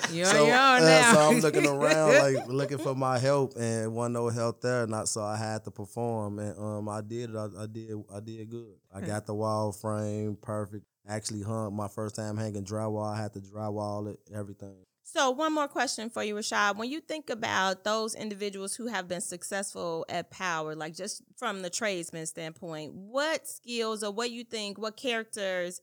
so, 0.08 0.12
You're 0.12 0.26
so, 0.26 0.42
on 0.42 0.82
your 0.82 0.90
uh, 0.90 1.14
so 1.14 1.20
I'm 1.20 1.38
looking 1.38 1.64
around, 1.64 2.14
like 2.34 2.48
looking 2.48 2.78
for 2.78 2.96
my 2.96 3.20
help, 3.20 3.54
and 3.56 3.94
wasn't 3.94 4.14
no 4.14 4.28
help 4.30 4.60
there. 4.60 4.84
Not 4.88 5.08
so 5.08 5.22
I 5.22 5.36
had 5.36 5.62
to 5.64 5.70
perform, 5.70 6.40
and 6.40 6.58
um, 6.58 6.88
I 6.88 7.02
did 7.02 7.30
it. 7.30 7.36
I, 7.36 7.46
I 7.62 7.66
did. 7.66 7.92
I 8.12 8.18
did 8.18 8.50
good. 8.50 8.74
I 8.92 9.02
got 9.02 9.26
the 9.26 9.34
wall 9.34 9.70
frame 9.70 10.36
perfect. 10.42 10.86
Actually 11.08 11.42
hung 11.42 11.74
my 11.74 11.86
first 11.86 12.16
time 12.16 12.36
hanging 12.36 12.64
drywall. 12.64 13.14
I 13.14 13.16
had 13.16 13.32
to 13.34 13.40
drywall 13.40 14.12
it, 14.12 14.18
everything. 14.34 14.74
So 15.12 15.30
one 15.30 15.52
more 15.52 15.66
question 15.66 16.08
for 16.08 16.22
you, 16.22 16.36
Rashad. 16.36 16.76
When 16.76 16.88
you 16.88 17.00
think 17.00 17.30
about 17.30 17.82
those 17.82 18.14
individuals 18.14 18.76
who 18.76 18.86
have 18.86 19.08
been 19.08 19.20
successful 19.20 20.06
at 20.08 20.30
power, 20.30 20.76
like 20.76 20.94
just 20.94 21.22
from 21.36 21.62
the 21.62 21.70
tradesman 21.70 22.26
standpoint, 22.26 22.94
what 22.94 23.48
skills 23.48 24.04
or 24.04 24.12
what 24.12 24.30
you 24.30 24.44
think, 24.44 24.78
what 24.78 24.96
characters 24.96 25.80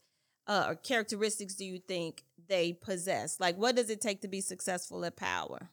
uh, 0.47 0.67
or 0.69 0.75
characteristics 0.75 1.55
do 1.55 1.65
you 1.65 1.77
think 1.77 2.23
they 2.47 2.71
possess? 2.71 3.37
Like, 3.37 3.57
what 3.57 3.75
does 3.75 3.89
it 3.89 3.99
take 3.99 4.21
to 4.21 4.29
be 4.29 4.39
successful 4.39 5.03
at 5.03 5.17
power? 5.17 5.71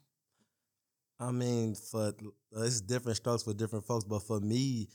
I 1.20 1.30
mean, 1.30 1.76
for 1.76 2.12
it's 2.56 2.80
different 2.80 3.18
strokes 3.18 3.44
for 3.44 3.54
different 3.54 3.84
folks, 3.84 4.02
but 4.02 4.24
for 4.24 4.40
me, 4.40 4.88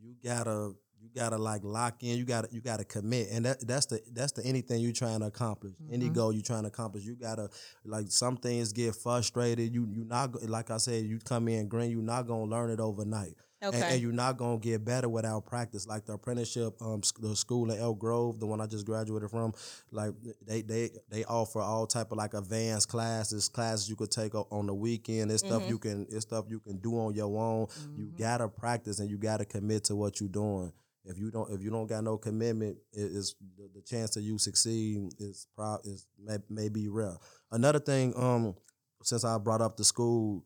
you 0.00 0.14
gotta 0.24 0.72
you 1.00 1.08
gotta 1.14 1.38
like 1.38 1.62
lock 1.64 2.02
in. 2.02 2.16
You 2.18 2.24
gotta 2.24 2.48
you 2.50 2.60
gotta 2.60 2.84
commit, 2.84 3.28
and 3.30 3.44
that 3.44 3.66
that's 3.66 3.86
the 3.86 4.00
that's 4.12 4.32
the 4.32 4.44
anything 4.44 4.80
you're 4.80 4.92
trying 4.92 5.20
to 5.20 5.26
accomplish. 5.26 5.74
Any 5.90 6.08
Mhm. 6.10 6.14
goal 6.14 6.32
you're 6.32 6.42
trying 6.42 6.62
to 6.62 6.68
accomplish, 6.68 7.04
you 7.04 7.14
gotta 7.16 7.48
like 7.84 8.10
some 8.10 8.36
things 8.36 8.72
get 8.72 8.94
frustrated. 8.96 9.72
You 9.72 9.86
you 9.86 10.04
not 10.04 10.42
like 10.48 10.70
I 10.70 10.78
said, 10.78 11.04
you 11.04 11.18
come 11.18 11.48
in 11.48 11.68
green. 11.68 11.90
You're 11.90 12.02
not 12.02 12.26
gonna 12.26 12.44
learn 12.44 12.70
it 12.70 12.80
overnight. 12.80 13.36
Okay. 13.62 13.76
And, 13.76 13.84
and 13.94 14.00
you're 14.02 14.12
not 14.12 14.36
gonna 14.36 14.58
get 14.58 14.84
better 14.84 15.08
without 15.08 15.44
practice. 15.46 15.86
Like 15.86 16.04
the 16.06 16.12
apprenticeship, 16.12 16.74
um, 16.80 17.00
the 17.20 17.34
school 17.34 17.70
in 17.72 17.78
Elk 17.80 17.98
Grove, 17.98 18.38
the 18.38 18.46
one 18.46 18.60
I 18.60 18.66
just 18.66 18.86
graduated 18.86 19.30
from, 19.30 19.52
like 19.90 20.12
they 20.46 20.62
they 20.62 20.90
they 21.10 21.24
offer 21.24 21.60
all 21.60 21.86
type 21.86 22.12
of 22.12 22.18
like 22.18 22.34
advanced 22.34 22.88
classes, 22.88 23.48
classes 23.48 23.88
you 23.90 23.96
could 23.96 24.12
take 24.12 24.34
on 24.34 24.66
the 24.66 24.74
weekend. 24.74 25.32
It's 25.32 25.44
stuff 25.44 25.62
Mhm. 25.64 25.68
you 25.68 25.78
can, 25.78 26.06
it's 26.08 26.22
stuff 26.22 26.44
you 26.48 26.60
can 26.60 26.78
do 26.78 26.94
on 26.98 27.14
your 27.14 27.36
own. 27.36 27.66
You 27.96 28.06
Mhm. 28.06 28.18
gotta 28.18 28.48
practice 28.48 29.00
and 29.00 29.10
you 29.10 29.18
gotta 29.18 29.44
commit 29.44 29.84
to 29.84 29.96
what 29.96 30.20
you're 30.20 30.28
doing. 30.28 30.72
If 31.04 31.18
you 31.18 31.30
don't, 31.30 31.50
if 31.50 31.60
you 31.62 31.70
don't 31.70 31.86
got 31.86 32.04
no 32.04 32.16
commitment, 32.18 32.76
it 32.92 33.00
is 33.10 33.34
the, 33.56 33.68
the 33.74 33.80
chance 33.82 34.10
that 34.14 34.20
you 34.20 34.38
succeed 34.38 35.14
is 35.18 35.48
pro 35.56 35.78
is 35.82 36.06
may, 36.22 36.36
may 36.48 36.68
be 36.68 36.86
rare. 36.88 37.16
Another 37.50 37.80
thing, 37.80 38.12
um, 38.16 38.54
since 39.02 39.24
I 39.24 39.38
brought 39.38 39.62
up 39.62 39.76
the 39.78 39.84
school, 39.84 40.44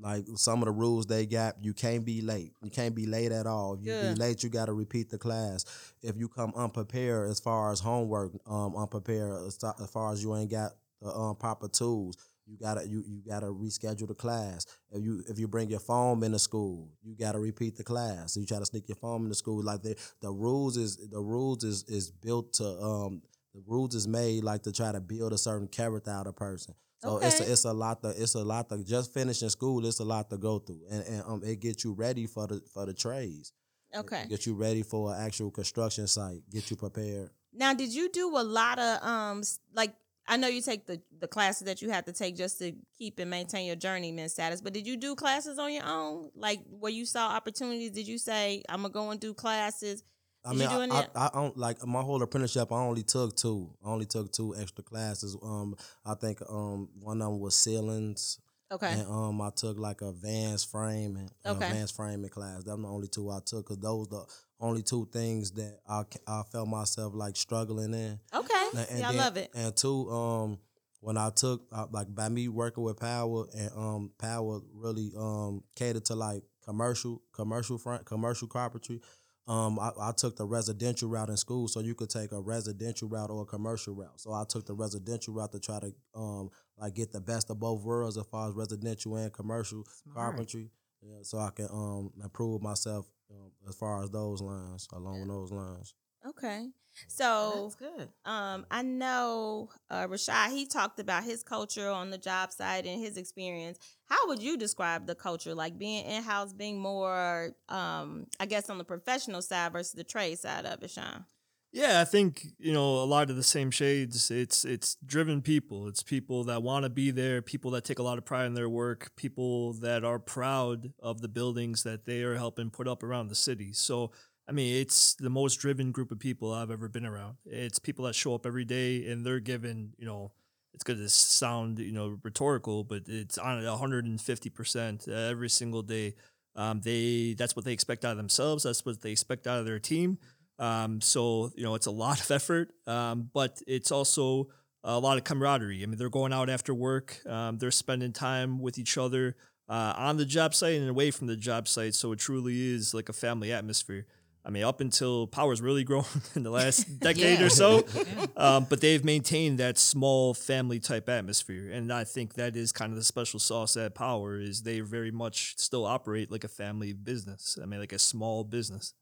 like 0.00 0.24
some 0.36 0.60
of 0.60 0.66
the 0.66 0.72
rules 0.72 1.06
they 1.06 1.26
got, 1.26 1.56
you 1.62 1.72
can't 1.72 2.04
be 2.04 2.20
late. 2.20 2.52
You 2.62 2.70
can't 2.70 2.94
be 2.94 3.06
late 3.06 3.32
at 3.32 3.46
all. 3.46 3.74
If 3.74 3.80
you 3.80 3.92
Good. 3.92 4.14
be 4.14 4.20
late, 4.20 4.42
you 4.42 4.50
got 4.50 4.66
to 4.66 4.72
repeat 4.72 5.10
the 5.10 5.18
class. 5.18 5.64
If 6.02 6.16
you 6.16 6.28
come 6.28 6.52
unprepared 6.56 7.30
as 7.30 7.40
far 7.40 7.70
as 7.72 7.80
homework, 7.80 8.32
um, 8.46 8.76
unprepared 8.76 9.46
as, 9.46 9.58
as 9.62 9.90
far 9.90 10.12
as 10.12 10.22
you 10.22 10.34
ain't 10.36 10.50
got 10.50 10.72
the 11.00 11.10
um, 11.10 11.36
proper 11.36 11.68
tools, 11.68 12.16
you 12.46 12.58
gotta 12.58 12.86
you 12.86 13.02
you 13.06 13.22
gotta 13.26 13.46
reschedule 13.46 14.06
the 14.06 14.14
class. 14.14 14.66
If 14.90 15.02
you 15.02 15.22
if 15.28 15.38
you 15.38 15.48
bring 15.48 15.70
your 15.70 15.80
phone 15.80 16.22
into 16.22 16.38
school, 16.38 16.90
you 17.02 17.14
gotta 17.16 17.38
repeat 17.38 17.76
the 17.76 17.84
class. 17.84 18.34
So 18.34 18.40
you 18.40 18.46
try 18.46 18.58
to 18.58 18.66
sneak 18.66 18.88
your 18.88 18.96
phone 18.96 19.22
into 19.22 19.34
school. 19.34 19.62
Like 19.62 19.82
the 19.82 19.96
the 20.20 20.30
rules 20.30 20.76
is 20.76 20.96
the 21.08 21.20
rules 21.20 21.64
is 21.64 21.84
is 21.84 22.10
built 22.10 22.52
to 22.54 22.64
um 22.64 23.22
the 23.54 23.62
rules 23.66 23.94
is 23.94 24.06
made 24.06 24.44
like 24.44 24.62
to 24.64 24.72
try 24.72 24.92
to 24.92 25.00
build 25.00 25.32
a 25.32 25.38
certain 25.38 25.68
character 25.68 26.10
out 26.10 26.26
of 26.26 26.36
person. 26.36 26.74
So 27.04 27.18
it's 27.18 27.40
a, 27.40 27.52
it's 27.52 27.64
a 27.64 27.72
lot 27.72 28.02
to 28.02 28.08
it's 28.10 28.34
a 28.34 28.44
lot 28.44 28.68
to 28.70 28.82
just 28.82 29.12
finishing 29.12 29.50
school. 29.50 29.84
It's 29.86 30.00
a 30.00 30.04
lot 30.04 30.30
to 30.30 30.38
go 30.38 30.58
through, 30.58 30.80
and, 30.90 31.04
and 31.06 31.22
um 31.26 31.42
it 31.44 31.60
gets 31.60 31.84
you 31.84 31.92
ready 31.92 32.26
for 32.26 32.46
the 32.46 32.62
for 32.72 32.86
the 32.86 32.94
trades. 32.94 33.52
Okay. 33.94 34.26
Get 34.28 34.46
you 34.46 34.54
ready 34.54 34.82
for 34.82 35.14
an 35.14 35.20
actual 35.20 35.50
construction 35.50 36.06
site. 36.06 36.42
Get 36.50 36.70
you 36.70 36.76
prepared. 36.76 37.30
Now, 37.52 37.74
did 37.74 37.94
you 37.94 38.10
do 38.10 38.36
a 38.36 38.42
lot 38.42 38.78
of 38.78 39.02
um 39.02 39.42
like 39.74 39.94
I 40.26 40.36
know 40.36 40.48
you 40.48 40.62
take 40.62 40.86
the 40.86 41.00
the 41.20 41.28
classes 41.28 41.66
that 41.66 41.82
you 41.82 41.90
have 41.90 42.06
to 42.06 42.12
take 42.12 42.36
just 42.36 42.58
to 42.58 42.72
keep 42.98 43.18
and 43.18 43.30
maintain 43.30 43.66
your 43.66 43.76
journeyman 43.76 44.28
status, 44.28 44.60
but 44.60 44.72
did 44.72 44.86
you 44.86 44.96
do 44.96 45.14
classes 45.14 45.58
on 45.58 45.72
your 45.72 45.84
own? 45.84 46.30
Like 46.34 46.60
where 46.68 46.92
you 46.92 47.04
saw 47.04 47.28
opportunities, 47.28 47.90
did 47.90 48.08
you 48.08 48.18
say 48.18 48.62
I'm 48.68 48.82
gonna 48.82 48.92
go 48.92 49.10
and 49.10 49.20
do 49.20 49.34
classes? 49.34 50.02
I 50.44 50.50
Did 50.52 50.58
mean, 50.58 50.68
do 50.68 50.94
I, 50.94 51.06
I, 51.14 51.26
I 51.26 51.30
don't 51.32 51.56
like 51.56 51.86
my 51.86 52.02
whole 52.02 52.22
apprenticeship. 52.22 52.70
I 52.70 52.76
only 52.76 53.02
took 53.02 53.34
two. 53.36 53.70
I 53.84 53.88
only 53.88 54.04
took 54.04 54.30
two 54.32 54.54
extra 54.56 54.84
classes. 54.84 55.36
Um, 55.42 55.76
I 56.04 56.14
think 56.14 56.42
um 56.48 56.88
one 57.00 57.22
of 57.22 57.28
them 57.30 57.40
was 57.40 57.54
ceilings, 57.56 58.38
Okay. 58.70 58.92
and 58.92 59.08
um 59.08 59.40
I 59.40 59.50
took 59.56 59.78
like 59.78 60.02
advanced 60.02 60.70
framing, 60.70 61.30
uh, 61.46 61.52
Okay. 61.52 61.66
advanced 61.68 61.96
framing 61.96 62.28
class. 62.30 62.62
Them 62.64 62.82
the 62.82 62.88
only 62.88 63.08
two 63.08 63.30
I 63.30 63.38
took 63.44 63.66
because 63.68 63.78
those 63.78 64.08
the 64.08 64.24
only 64.60 64.82
two 64.82 65.08
things 65.12 65.50
that 65.52 65.80
I 65.88 66.02
I 66.26 66.42
felt 66.52 66.68
myself 66.68 67.14
like 67.14 67.36
struggling 67.36 67.94
in. 67.94 68.18
Okay. 68.34 68.68
And- 68.76 68.88
and 68.90 68.98
yeah, 69.00 69.08
I 69.08 69.12
love 69.12 69.36
it. 69.38 69.50
And 69.54 69.74
two, 69.74 70.10
um, 70.10 70.58
when 71.00 71.16
I 71.16 71.30
took 71.30 71.62
uh, 71.72 71.86
like 71.90 72.14
by 72.14 72.28
me 72.28 72.48
working 72.48 72.82
with 72.84 72.98
Power 73.00 73.46
and 73.56 73.70
um 73.74 74.10
Power 74.18 74.60
really 74.74 75.12
um 75.16 75.62
catered 75.74 76.04
to 76.06 76.14
like 76.16 76.42
commercial 76.64 77.22
commercial 77.32 77.78
front 77.78 78.04
commercial 78.04 78.46
carpentry. 78.48 79.00
Um, 79.46 79.78
I, 79.78 79.90
I 80.00 80.12
took 80.12 80.36
the 80.36 80.46
residential 80.46 81.08
route 81.08 81.28
in 81.28 81.36
school, 81.36 81.68
so 81.68 81.80
you 81.80 81.94
could 81.94 82.08
take 82.08 82.32
a 82.32 82.40
residential 82.40 83.08
route 83.08 83.30
or 83.30 83.42
a 83.42 83.46
commercial 83.46 83.94
route. 83.94 84.18
So 84.18 84.32
I 84.32 84.44
took 84.48 84.64
the 84.64 84.72
residential 84.72 85.34
route 85.34 85.52
to 85.52 85.60
try 85.60 85.80
to 85.80 85.92
um 86.14 86.50
like 86.78 86.94
get 86.94 87.12
the 87.12 87.20
best 87.20 87.50
of 87.50 87.60
both 87.60 87.82
worlds 87.82 88.16
as 88.16 88.26
far 88.26 88.48
as 88.48 88.54
residential 88.54 89.16
and 89.16 89.32
commercial 89.32 89.84
Smart. 90.02 90.16
carpentry. 90.16 90.70
Yeah, 91.02 91.18
so 91.22 91.38
I 91.38 91.50
can 91.50 91.68
um 91.70 92.10
improve 92.22 92.62
myself 92.62 93.06
um, 93.30 93.50
as 93.68 93.74
far 93.74 94.02
as 94.02 94.10
those 94.10 94.40
lines, 94.40 94.88
along 94.92 95.28
those 95.28 95.52
lines. 95.52 95.94
Okay. 96.26 96.68
So 97.08 97.70
That's 97.74 97.74
good. 97.74 98.08
um 98.24 98.66
I 98.70 98.82
know 98.82 99.68
uh 99.90 100.06
Rashad, 100.06 100.50
he 100.50 100.66
talked 100.66 101.00
about 101.00 101.24
his 101.24 101.42
culture 101.42 101.88
on 101.88 102.10
the 102.10 102.18
job 102.18 102.52
site 102.52 102.86
and 102.86 103.00
his 103.00 103.16
experience. 103.16 103.78
How 104.08 104.28
would 104.28 104.40
you 104.42 104.56
describe 104.56 105.06
the 105.06 105.14
culture? 105.14 105.54
Like 105.54 105.76
being 105.76 106.04
in 106.04 106.22
house, 106.22 106.52
being 106.52 106.78
more 106.78 107.50
um, 107.68 108.26
I 108.38 108.46
guess 108.46 108.70
on 108.70 108.78
the 108.78 108.84
professional 108.84 109.42
side 109.42 109.72
versus 109.72 109.92
the 109.92 110.04
trade 110.04 110.38
side 110.38 110.66
of 110.66 110.82
it, 110.82 110.90
Sean. 110.90 111.24
Yeah, 111.72 112.00
I 112.00 112.04
think 112.04 112.46
you 112.58 112.72
know 112.72 113.02
a 113.02 113.04
lot 113.04 113.30
of 113.30 113.36
the 113.36 113.42
same 113.42 113.72
shades. 113.72 114.30
It's 114.30 114.64
it's 114.64 114.96
driven 115.04 115.42
people. 115.42 115.88
It's 115.88 116.04
people 116.04 116.44
that 116.44 116.62
want 116.62 116.84
to 116.84 116.90
be 116.90 117.10
there. 117.10 117.42
People 117.42 117.72
that 117.72 117.84
take 117.84 117.98
a 117.98 118.02
lot 118.04 118.16
of 118.16 118.24
pride 118.24 118.46
in 118.46 118.54
their 118.54 118.68
work. 118.68 119.10
People 119.16 119.72
that 119.74 120.04
are 120.04 120.20
proud 120.20 120.92
of 121.00 121.20
the 121.20 121.28
buildings 121.28 121.82
that 121.82 122.04
they 122.04 122.22
are 122.22 122.36
helping 122.36 122.70
put 122.70 122.86
up 122.86 123.02
around 123.02 123.26
the 123.26 123.34
city. 123.34 123.72
So 123.72 124.12
I 124.48 124.52
mean, 124.52 124.80
it's 124.80 125.14
the 125.14 125.30
most 125.30 125.56
driven 125.56 125.90
group 125.90 126.10
of 126.10 126.18
people 126.18 126.52
I've 126.52 126.70
ever 126.70 126.88
been 126.88 127.06
around. 127.06 127.36
It's 127.46 127.78
people 127.78 128.04
that 128.04 128.14
show 128.14 128.34
up 128.34 128.44
every 128.46 128.64
day 128.64 129.06
and 129.06 129.24
they're 129.24 129.40
given 129.40 129.94
you 129.98 130.06
know 130.06 130.32
it's 130.74 130.84
going 130.84 130.98
to 130.98 131.08
sound 131.08 131.78
you 131.78 131.92
know 131.92 132.18
rhetorical, 132.22 132.84
but 132.84 133.02
it's 133.06 133.38
on 133.38 133.58
at 133.58 133.68
150 133.68 134.50
percent 134.50 135.08
every 135.08 135.48
single 135.48 135.82
day. 135.82 136.14
Um, 136.56 136.80
they 136.80 137.34
that's 137.38 137.56
what 137.56 137.64
they 137.64 137.72
expect 137.72 138.04
out 138.04 138.12
of 138.12 138.16
themselves. 138.16 138.64
That's 138.64 138.84
what 138.84 139.00
they 139.00 139.12
expect 139.12 139.46
out 139.46 139.60
of 139.60 139.66
their 139.66 139.78
team. 139.78 140.18
Um, 140.58 141.00
so 141.00 141.52
you 141.56 141.64
know 141.64 141.74
it's 141.74 141.86
a 141.86 141.90
lot 141.90 142.20
of 142.20 142.30
effort, 142.30 142.72
um, 142.86 143.30
but 143.32 143.62
it's 143.66 143.90
also 143.90 144.48
a 144.84 144.98
lot 144.98 145.16
of 145.16 145.24
camaraderie. 145.24 145.82
I 145.82 145.86
mean, 145.86 145.96
they're 145.96 146.10
going 146.10 146.32
out 146.32 146.50
after 146.50 146.74
work. 146.74 147.18
Um, 147.26 147.56
they're 147.58 147.70
spending 147.70 148.12
time 148.12 148.60
with 148.60 148.78
each 148.78 148.98
other 148.98 149.34
uh, 149.68 149.94
on 149.96 150.18
the 150.18 150.26
job 150.26 150.54
site 150.54 150.78
and 150.78 150.90
away 150.90 151.10
from 151.10 151.26
the 151.26 151.36
job 151.36 151.66
site. 151.68 151.94
So 151.94 152.12
it 152.12 152.18
truly 152.18 152.74
is 152.74 152.92
like 152.92 153.08
a 153.08 153.14
family 153.14 153.52
atmosphere. 153.52 154.06
I 154.46 154.50
mean, 154.50 154.62
up 154.64 154.80
until 154.80 155.26
power's 155.26 155.62
really 155.62 155.84
grown 155.84 156.04
in 156.34 156.42
the 156.42 156.50
last 156.50 156.98
decade 157.00 157.40
Yeah. 157.40 157.46
or 157.46 157.48
so, 157.48 157.84
um, 158.36 158.66
but 158.68 158.80
they've 158.80 159.02
maintained 159.04 159.58
that 159.58 159.78
small 159.78 160.34
family 160.34 160.78
type 160.80 161.08
atmosphere, 161.08 161.70
and 161.70 161.92
I 161.92 162.04
think 162.04 162.34
that 162.34 162.54
is 162.56 162.70
kind 162.72 162.92
of 162.92 162.96
the 162.98 163.04
special 163.04 163.40
sauce 163.40 163.76
at 163.76 163.94
Power 163.94 164.38
is 164.38 164.62
they 164.62 164.80
very 164.80 165.10
much 165.10 165.54
still 165.56 165.86
operate 165.86 166.30
like 166.30 166.44
a 166.44 166.48
family 166.48 166.92
business. 166.92 167.56
I 167.62 167.66
mean, 167.66 167.80
like 167.80 167.92
a 167.92 167.98
small 167.98 168.44
business. 168.44 168.92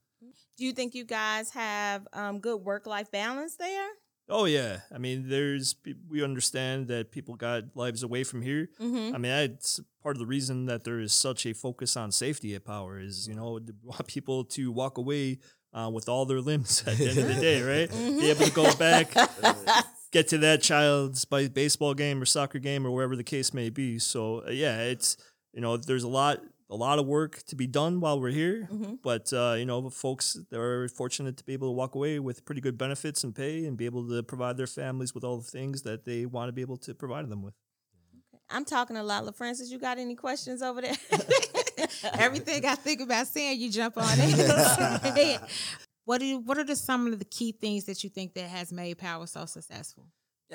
Do 0.58 0.64
you 0.66 0.72
think 0.72 0.94
you 0.94 1.04
guys 1.04 1.50
have 1.50 2.06
um, 2.12 2.38
good 2.38 2.58
work 2.58 2.86
life 2.86 3.10
balance 3.10 3.56
there? 3.56 3.88
Oh 4.28 4.44
yeah, 4.44 4.80
I 4.94 4.98
mean, 4.98 5.28
there's 5.28 5.74
we 6.08 6.22
understand 6.22 6.88
that 6.88 7.10
people 7.10 7.34
got 7.34 7.64
lives 7.74 8.02
away 8.02 8.24
from 8.24 8.42
here. 8.42 8.68
Mm-hmm. 8.80 9.14
I 9.14 9.18
mean, 9.18 9.32
that's 9.32 9.80
part 10.02 10.16
of 10.16 10.20
the 10.20 10.26
reason 10.26 10.66
that 10.66 10.84
there 10.84 11.00
is 11.00 11.12
such 11.12 11.44
a 11.44 11.52
focus 11.52 11.96
on 11.96 12.12
safety 12.12 12.54
at 12.54 12.64
Power 12.64 12.98
is 12.98 13.26
you 13.28 13.34
know 13.34 13.58
we 13.64 13.72
want 13.82 14.06
people 14.06 14.44
to 14.44 14.70
walk 14.70 14.98
away 14.98 15.38
uh, 15.74 15.90
with 15.92 16.08
all 16.08 16.24
their 16.24 16.40
limbs 16.40 16.84
at 16.86 16.98
the 16.98 17.08
end 17.08 17.18
of 17.18 17.28
the 17.28 17.40
day, 17.40 17.62
right? 17.80 17.90
Be 17.90 18.30
able 18.30 18.46
to 18.46 18.52
go 18.52 18.74
back, 18.76 19.12
get 20.12 20.28
to 20.28 20.38
that 20.38 20.62
child's 20.62 21.24
by 21.24 21.48
baseball 21.48 21.94
game 21.94 22.22
or 22.22 22.26
soccer 22.26 22.58
game 22.58 22.86
or 22.86 22.90
wherever 22.90 23.16
the 23.16 23.24
case 23.24 23.52
may 23.52 23.70
be. 23.70 23.98
So 23.98 24.44
uh, 24.46 24.50
yeah, 24.50 24.82
it's 24.82 25.16
you 25.52 25.60
know 25.60 25.76
there's 25.76 26.04
a 26.04 26.08
lot 26.08 26.40
a 26.72 26.76
lot 26.86 26.98
of 26.98 27.06
work 27.06 27.42
to 27.50 27.54
be 27.62 27.66
done 27.66 28.00
while 28.00 28.18
we're 28.20 28.30
here, 28.42 28.66
Mhm. 28.72 28.98
but 29.02 29.32
uh, 29.32 29.54
you 29.60 29.66
know 29.70 29.90
folks 29.90 30.26
they're 30.50 30.88
fortunate 30.88 31.36
to 31.36 31.44
be 31.44 31.52
able 31.52 31.68
to 31.68 31.76
walk 31.82 31.94
away 31.94 32.18
with 32.18 32.44
pretty 32.46 32.62
good 32.66 32.76
benefits 32.78 33.22
and 33.24 33.34
pay 33.34 33.54
and 33.66 33.76
be 33.76 33.84
able 33.90 34.08
to 34.08 34.22
provide 34.22 34.56
their 34.56 34.66
families 34.80 35.14
with 35.14 35.24
all 35.24 35.36
the 35.44 35.50
things 35.58 35.82
that 35.82 36.04
they 36.08 36.24
want 36.26 36.48
to 36.48 36.52
be 36.52 36.62
able 36.68 36.78
to 36.86 36.94
provide 36.94 37.28
them 37.28 37.42
with. 37.42 37.54
Okay. 38.34 38.42
I'm 38.56 38.64
talking 38.64 38.96
a 38.96 39.02
lot. 39.02 39.24
LaFrancis, 39.24 39.68
you 39.70 39.78
got 39.78 39.98
any 39.98 40.14
questions 40.14 40.62
over 40.62 40.80
there? 40.80 40.96
Everything 42.14 42.64
I 42.64 42.74
think 42.74 43.00
about 43.00 43.26
saying, 43.26 43.60
you 43.60 43.70
jump 43.70 43.96
on 43.98 44.04
it. 44.18 45.40
what 46.04 46.18
do 46.20 46.26
you, 46.26 46.38
what 46.38 46.56
are 46.58 46.64
the, 46.64 46.76
some 46.76 47.06
of 47.12 47.18
the 47.18 47.24
key 47.24 47.52
things 47.52 47.84
that 47.84 48.02
you 48.04 48.10
think 48.10 48.34
that 48.34 48.48
has 48.48 48.72
made 48.72 48.98
Power 48.98 49.26
so 49.26 49.44
successful? 49.46 50.06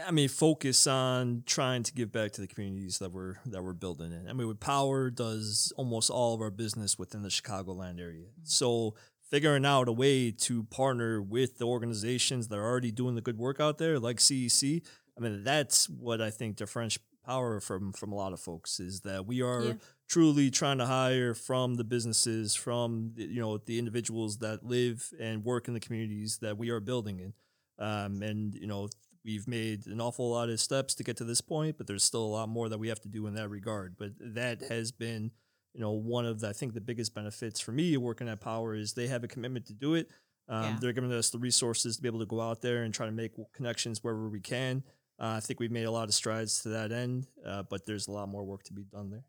I 0.05 0.11
mean, 0.11 0.29
focus 0.29 0.85
on 0.85 1.43
trying 1.45 1.83
to 1.83 1.93
give 1.93 2.11
back 2.11 2.31
to 2.33 2.41
the 2.41 2.47
communities 2.47 2.99
that 2.99 3.11
we're 3.11 3.35
that 3.45 3.63
we're 3.63 3.73
building 3.73 4.11
in. 4.11 4.27
I 4.29 4.33
mean, 4.33 4.47
with 4.47 4.59
Power 4.59 5.09
does 5.09 5.73
almost 5.77 6.09
all 6.09 6.33
of 6.35 6.41
our 6.41 6.51
business 6.51 6.99
within 6.99 7.23
the 7.23 7.29
Chicagoland 7.29 7.99
area. 7.99 8.27
So 8.43 8.95
figuring 9.29 9.65
out 9.65 9.87
a 9.87 9.91
way 9.91 10.31
to 10.31 10.63
partner 10.65 11.21
with 11.21 11.57
the 11.57 11.65
organizations 11.65 12.47
that 12.47 12.57
are 12.57 12.65
already 12.65 12.91
doing 12.91 13.15
the 13.15 13.21
good 13.21 13.37
work 13.37 13.59
out 13.59 13.77
there, 13.77 13.99
like 13.99 14.17
CEC. 14.17 14.83
I 15.17 15.21
mean, 15.21 15.43
that's 15.43 15.89
what 15.89 16.21
I 16.21 16.29
think 16.29 16.57
differentiates 16.57 17.03
Power 17.25 17.59
from 17.59 17.91
from 17.91 18.13
a 18.13 18.15
lot 18.15 18.31
of 18.31 18.39
folks 18.39 18.79
is 18.79 19.01
that 19.01 19.25
we 19.25 19.41
are 19.41 19.63
Yeah. 19.65 19.73
truly 20.07 20.49
trying 20.49 20.77
to 20.77 20.85
hire 20.85 21.33
from 21.33 21.75
the 21.75 21.83
businesses, 21.83 22.55
from 22.55 23.11
the, 23.15 23.25
you 23.25 23.41
know 23.41 23.57
the 23.57 23.79
individuals 23.79 24.37
that 24.37 24.63
live 24.63 25.11
and 25.19 25.43
work 25.43 25.67
in 25.67 25.73
the 25.73 25.81
communities 25.81 26.37
that 26.37 26.57
we 26.57 26.69
are 26.69 26.79
building 26.79 27.19
in. 27.19 27.33
Um, 27.79 28.21
and 28.23 28.55
you 28.55 28.65
know 28.65 28.87
we've 29.27 29.47
made 29.47 29.85
an 29.87 29.99
awful 29.99 30.31
lot 30.31 30.49
of 30.49 30.57
steps 30.59 30.95
to 30.95 31.03
get 31.03 31.17
to 31.17 31.25
this 31.25 31.41
point, 31.41 31.77
but 31.77 31.85
there's 31.85 32.03
still 32.03 32.23
a 32.23 32.33
lot 32.39 32.47
more 32.47 32.69
that 32.69 32.77
we 32.77 32.87
have 32.87 33.01
to 33.01 33.09
do 33.09 33.27
in 33.27 33.35
that 33.35 33.49
regard. 33.49 33.95
But 33.99 34.11
that 34.19 34.61
has 34.69 34.93
been, 34.93 35.31
you 35.73 35.81
know, 35.81 35.91
one 35.91 36.25
of 36.25 36.39
the, 36.39 36.47
I 36.47 36.53
think 36.53 36.73
the 36.73 36.81
biggest 36.81 37.13
benefits 37.13 37.59
for 37.59 37.73
me 37.73 37.97
working 37.97 38.29
at 38.29 38.39
Power 38.39 38.73
is 38.73 38.93
they 38.93 39.07
have 39.07 39.25
a 39.25 39.27
commitment 39.27 39.65
to 39.67 39.73
do 39.73 39.95
it. 39.95 40.09
Um, 40.47 40.63
Yeah. 40.63 40.77
They're 40.79 40.93
giving 40.93 41.11
us 41.11 41.29
the 41.29 41.39
resources 41.39 41.97
to 41.97 42.01
be 42.01 42.07
able 42.07 42.19
to 42.19 42.25
go 42.25 42.39
out 42.39 42.61
there 42.61 42.83
and 42.83 42.93
try 42.93 43.05
to 43.05 43.11
make 43.11 43.33
connections 43.53 44.01
wherever 44.01 44.29
we 44.29 44.39
can. 44.39 44.81
Uh, 45.19 45.35
I 45.37 45.39
think 45.41 45.59
we've 45.59 45.71
made 45.71 45.83
a 45.83 45.91
lot 45.91 46.07
of 46.07 46.13
strides 46.13 46.61
to 46.61 46.69
that 46.69 46.93
end, 46.93 47.27
uh, 47.45 47.63
but 47.69 47.85
there's 47.85 48.07
a 48.07 48.11
lot 48.11 48.29
more 48.29 48.45
work 48.45 48.63
to 48.63 48.73
be 48.73 48.83
done 48.83 49.09
there. 49.09 49.25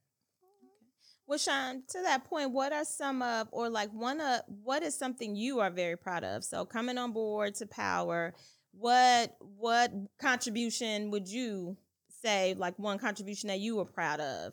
well, 1.26 1.38
Sean, 1.38 1.82
to 1.88 2.02
that 2.02 2.24
point, 2.24 2.52
what 2.52 2.72
are 2.72 2.84
some 2.84 3.20
of, 3.20 3.48
or 3.50 3.68
like 3.68 3.90
one 3.92 4.20
of, 4.20 4.42
what 4.62 4.82
is 4.82 4.94
something 4.94 5.34
you 5.34 5.58
are 5.60 5.70
very 5.70 5.96
proud 5.96 6.24
of? 6.24 6.44
So 6.44 6.64
coming 6.64 6.98
on 6.98 7.12
board 7.12 7.54
to 7.56 7.66
Power, 7.66 8.34
what 8.78 9.36
what 9.58 9.92
contribution 10.20 11.10
would 11.10 11.28
you 11.28 11.76
say, 12.22 12.54
like 12.58 12.78
one 12.78 12.98
contribution 12.98 13.48
that 13.48 13.60
you 13.60 13.76
were 13.76 13.84
proud 13.84 14.20
of? 14.20 14.52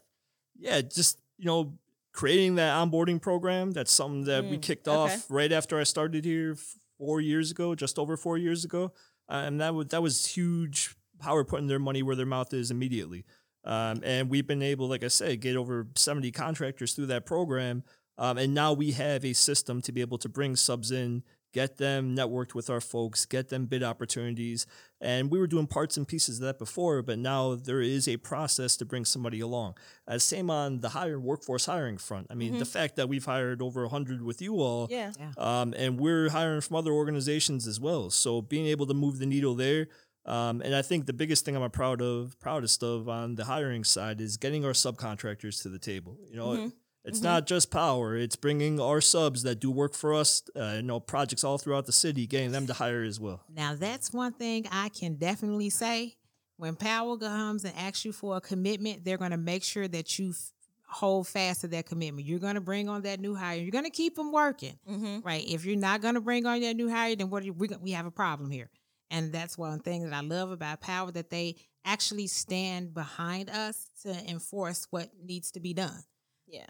yeah, 0.58 0.82
just 0.82 1.20
you 1.38 1.46
know, 1.46 1.74
creating 2.14 2.56
that 2.56 2.74
onboarding 2.74 3.22
program. 3.22 3.72
That's 3.72 3.92
something 3.92 4.24
that 4.26 4.46
we 4.46 4.58
Mm, 4.58 4.62
kicked 4.62 4.88
okay. 4.88 5.14
off 5.16 5.26
right 5.30 5.52
after 5.52 5.78
I 5.80 5.84
started 5.84 6.24
here 6.24 6.56
four 6.98 7.20
years 7.20 7.52
ago, 7.52 7.76
just 7.76 8.00
over 8.00 8.16
four 8.16 8.38
years 8.38 8.64
ago, 8.64 8.94
uh, 9.30 9.44
and 9.46 9.60
that 9.60 9.76
was 9.76 9.88
that 9.88 10.02
was 10.02 10.26
huge. 10.28 10.96
Power 11.20 11.44
putting 11.44 11.68
their 11.68 11.80
money 11.80 12.04
where 12.04 12.16
their 12.16 12.26
mouth 12.26 12.54
is 12.54 12.72
immediately, 12.72 13.26
um, 13.64 14.02
and 14.04 14.30
we've 14.30 14.46
been 14.48 14.62
able, 14.62 14.88
like 14.88 15.04
I 15.04 15.08
said, 15.10 15.40
get 15.42 15.56
over 15.56 15.88
seventy 15.96 16.32
contractors 16.32 16.94
through 16.94 17.08
that 17.08 17.26
program, 17.26 17.84
um, 18.18 18.38
and 18.38 18.54
now 18.54 18.74
we 18.74 18.92
have 18.92 19.24
a 19.26 19.34
system 19.34 19.82
to 19.84 19.92
be 19.92 20.02
able 20.02 20.18
to 20.20 20.30
bring 20.30 20.56
subs 20.56 20.92
in. 20.92 21.24
Get 21.56 21.78
them 21.78 22.14
networked 22.14 22.54
with 22.54 22.70
our 22.70 22.82
folks, 22.82 23.26
get 23.26 23.48
them 23.48 23.66
bid 23.66 23.82
opportunities. 23.82 24.66
And 25.00 25.32
we 25.32 25.40
were 25.40 25.48
doing 25.48 25.68
parts 25.68 25.96
and 25.96 26.06
pieces 26.06 26.40
of 26.40 26.46
that 26.48 26.60
before, 26.60 27.02
but 27.02 27.18
now 27.18 27.56
there 27.56 27.80
is 27.80 28.10
a 28.10 28.18
process 28.18 28.76
to 28.76 28.86
bring 28.86 29.06
somebody 29.06 29.40
along. 29.40 29.76
Uh, 30.06 30.18
same 30.20 30.50
on 30.50 30.82
the 30.82 30.90
hire 30.90 31.18
workforce 31.18 31.66
hiring 31.66 31.98
front. 31.98 32.28
I 32.30 32.34
mean, 32.34 32.60
the 32.60 32.66
fact 32.66 32.98
that 32.98 33.08
we've 33.08 33.24
hired 33.24 33.62
over 33.62 33.84
100 33.84 34.22
with 34.22 34.42
you 34.42 34.56
all, 34.60 34.90
Yeah. 34.92 35.14
um, 35.38 35.74
and 35.78 35.98
we're 35.98 36.28
hiring 36.30 36.60
from 36.60 36.76
other 36.76 36.92
organizations 36.92 37.68
as 37.68 37.80
well. 37.80 38.10
So 38.10 38.42
being 38.42 38.66
able 38.66 38.86
to 38.88 38.94
move 38.94 39.20
the 39.20 39.26
needle 39.26 39.56
there. 39.56 39.88
Um, 40.26 40.62
and 40.62 40.76
I 40.76 40.82
think 40.82 41.06
the 41.06 41.14
biggest 41.14 41.46
thing 41.46 41.56
I'm 41.56 41.72
proud 41.72 42.02
of, 42.02 42.38
proudest 42.42 42.84
of 42.84 43.08
on 43.08 43.36
the 43.36 43.46
hiring 43.46 43.86
side 43.86 44.20
is 44.20 44.36
getting 44.36 44.66
our 44.66 44.72
subcontractors 44.74 45.62
to 45.62 45.70
the 45.70 45.80
table. 45.80 46.18
You 46.30 46.36
know, 46.36 46.48
Mhm. 46.48 46.74
It's 47.06 47.20
Mhm. 47.20 47.24
not 47.24 47.48
just 47.48 47.72
power; 47.72 48.18
it's 48.18 48.36
bringing 48.36 48.80
our 48.80 49.00
subs 49.02 49.44
that 49.44 49.60
do 49.60 49.72
work 49.72 49.94
for 49.94 50.14
us. 50.14 50.42
Uh, 50.56 50.74
you 50.78 50.82
know, 50.82 51.00
projects 51.00 51.44
all 51.44 51.58
throughout 51.58 51.86
the 51.86 51.92
city, 51.92 52.26
getting 52.28 52.52
them 52.52 52.68
to 52.68 52.74
hire 52.74 53.04
as 53.04 53.20
well. 53.20 53.44
Now 53.50 53.76
that's 53.76 54.12
one 54.12 54.34
thing 54.34 54.68
I 54.72 54.90
can 54.90 55.16
definitely 55.16 55.70
say. 55.70 56.18
When 56.58 56.76
Power 56.76 57.18
comes 57.18 57.66
and 57.66 57.76
asks 57.78 58.06
you 58.06 58.12
for 58.14 58.38
a 58.38 58.42
commitment, 58.42 59.04
they're 59.04 59.18
going 59.18 59.32
to 59.32 59.38
make 59.38 59.62
sure 59.64 59.88
that 59.90 60.18
you 60.18 60.30
f- 60.30 60.52
hold 60.88 61.28
fast 61.28 61.62
to 61.62 61.68
that 61.68 61.86
commitment. 61.86 62.26
You're 62.26 62.40
going 62.40 62.56
to 62.56 62.62
bring 62.62 62.88
on 62.88 63.02
that 63.02 63.20
new 63.20 63.36
hire. 63.36 63.58
You're 63.60 63.72
going 63.72 63.84
to 63.84 63.90
keep 63.90 64.16
them 64.16 64.32
working, 64.32 64.80
Mm-hmm. 64.90 65.20
right? 65.28 65.46
If 65.46 65.66
you're 65.66 65.76
not 65.76 66.00
going 66.02 66.14
to 66.16 66.22
bring 66.22 66.46
on 66.46 66.62
that 66.62 66.76
new 66.78 66.90
hire, 66.90 67.14
then 67.16 67.30
what? 67.30 67.44
Are 67.44 67.48
you, 67.48 67.54
we, 67.54 67.68
we 67.82 67.92
have 67.92 68.06
a 68.06 68.12
problem 68.12 68.50
here, 68.52 68.70
and 69.12 69.34
that's 69.34 69.58
one 69.58 69.80
thing 69.82 70.04
that 70.04 70.14
I 70.14 70.22
love 70.22 70.50
about 70.52 70.80
Power 70.80 71.12
that 71.12 71.30
they 71.30 71.58
actually 71.84 72.28
stand 72.28 72.94
behind 72.94 73.50
us 73.50 73.90
to 74.04 74.12
enforce 74.30 74.88
what 74.92 75.10
needs 75.22 75.52
to 75.52 75.60
be 75.60 75.74
done. 75.74 76.04
Yeah. 76.48 76.68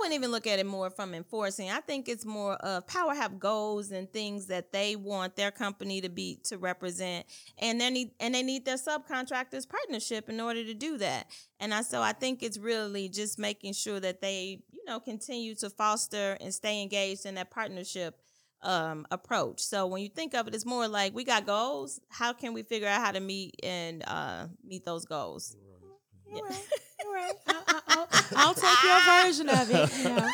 Wouldn't 0.00 0.14
even 0.14 0.30
look 0.30 0.46
at 0.46 0.58
it 0.58 0.64
more 0.64 0.88
from 0.88 1.12
enforcing. 1.12 1.70
I 1.70 1.80
think 1.80 2.08
it's 2.08 2.24
more 2.24 2.54
of 2.54 2.86
power 2.86 3.14
have 3.14 3.38
goals 3.38 3.90
and 3.90 4.10
things 4.10 4.46
that 4.46 4.72
they 4.72 4.96
want 4.96 5.36
their 5.36 5.50
company 5.50 6.00
to 6.00 6.08
be 6.08 6.38
to 6.44 6.56
represent, 6.56 7.26
and 7.58 7.78
they 7.78 7.90
need 7.90 8.12
and 8.18 8.34
they 8.34 8.42
need 8.42 8.64
their 8.64 8.78
subcontractors 8.78 9.68
partnership 9.68 10.30
in 10.30 10.40
order 10.40 10.64
to 10.64 10.72
do 10.72 10.96
that. 10.98 11.26
And 11.60 11.74
I 11.74 11.82
so 11.82 12.00
I 12.00 12.14
think 12.14 12.42
it's 12.42 12.56
really 12.56 13.10
just 13.10 13.38
making 13.38 13.74
sure 13.74 14.00
that 14.00 14.22
they 14.22 14.62
you 14.72 14.82
know 14.86 15.00
continue 15.00 15.54
to 15.56 15.68
foster 15.68 16.38
and 16.40 16.54
stay 16.54 16.80
engaged 16.80 17.26
in 17.26 17.34
that 17.34 17.50
partnership 17.50 18.18
um 18.62 19.06
approach. 19.10 19.60
So 19.60 19.86
when 19.86 20.00
you 20.02 20.08
think 20.08 20.32
of 20.34 20.48
it, 20.48 20.54
it's 20.54 20.64
more 20.64 20.88
like 20.88 21.14
we 21.14 21.24
got 21.24 21.44
goals. 21.44 22.00
How 22.08 22.32
can 22.32 22.54
we 22.54 22.62
figure 22.62 22.88
out 22.88 23.02
how 23.02 23.12
to 23.12 23.20
meet 23.20 23.56
and 23.62 24.02
uh 24.06 24.46
meet 24.64 24.86
those 24.86 25.04
goals? 25.04 25.56
All 26.32 26.42
right, 26.42 26.66
all 27.06 27.12
right. 27.12 27.32
I'll, 27.48 27.82
I'll, 27.88 28.08
I'll 28.36 28.54
take 28.54 28.82
your 28.84 29.24
version 29.24 29.48
of 29.48 29.70
it. 29.70 29.98
You 29.98 30.04
know. 30.04 30.28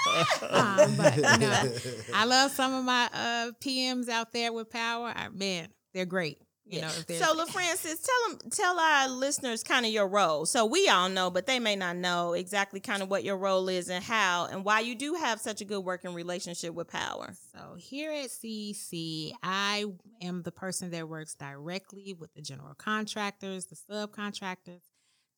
Um, 0.50 0.96
but 0.96 1.16
you 1.16 1.22
know, 1.22 1.72
I 2.14 2.24
love 2.24 2.50
some 2.52 2.74
of 2.74 2.84
my 2.84 3.08
uh, 3.12 3.50
PMs 3.60 4.08
out 4.08 4.32
there 4.32 4.52
with 4.52 4.70
power. 4.70 5.12
I, 5.14 5.28
man, 5.28 5.68
they're 5.94 6.06
great. 6.06 6.38
You 6.68 6.80
know, 6.80 6.88
So, 6.88 7.32
LaFrancis, 7.36 8.04
tell 8.04 8.38
them, 8.38 8.50
tell 8.50 8.80
our 8.80 9.08
listeners 9.08 9.62
kind 9.62 9.86
of 9.86 9.92
your 9.92 10.08
role. 10.08 10.46
So 10.46 10.66
we 10.66 10.88
all 10.88 11.08
know, 11.08 11.30
but 11.30 11.46
they 11.46 11.60
may 11.60 11.76
not 11.76 11.94
know 11.94 12.32
exactly 12.32 12.80
kind 12.80 13.04
of 13.04 13.08
what 13.08 13.22
your 13.22 13.36
role 13.36 13.68
is 13.68 13.88
and 13.88 14.02
how 14.02 14.46
and 14.50 14.64
why 14.64 14.80
you 14.80 14.96
do 14.96 15.14
have 15.14 15.40
such 15.40 15.60
a 15.60 15.64
good 15.64 15.78
working 15.84 16.12
relationship 16.12 16.74
with 16.74 16.88
Power. 16.88 17.36
So 17.52 17.76
here 17.76 18.10
at 18.10 18.30
CEC, 18.30 19.30
I 19.44 19.84
am 20.20 20.42
the 20.42 20.50
person 20.50 20.90
that 20.90 21.08
works 21.08 21.36
directly 21.36 22.16
with 22.18 22.34
the 22.34 22.42
general 22.42 22.74
contractors, 22.74 23.66
the 23.66 23.76
subcontractors, 23.76 24.80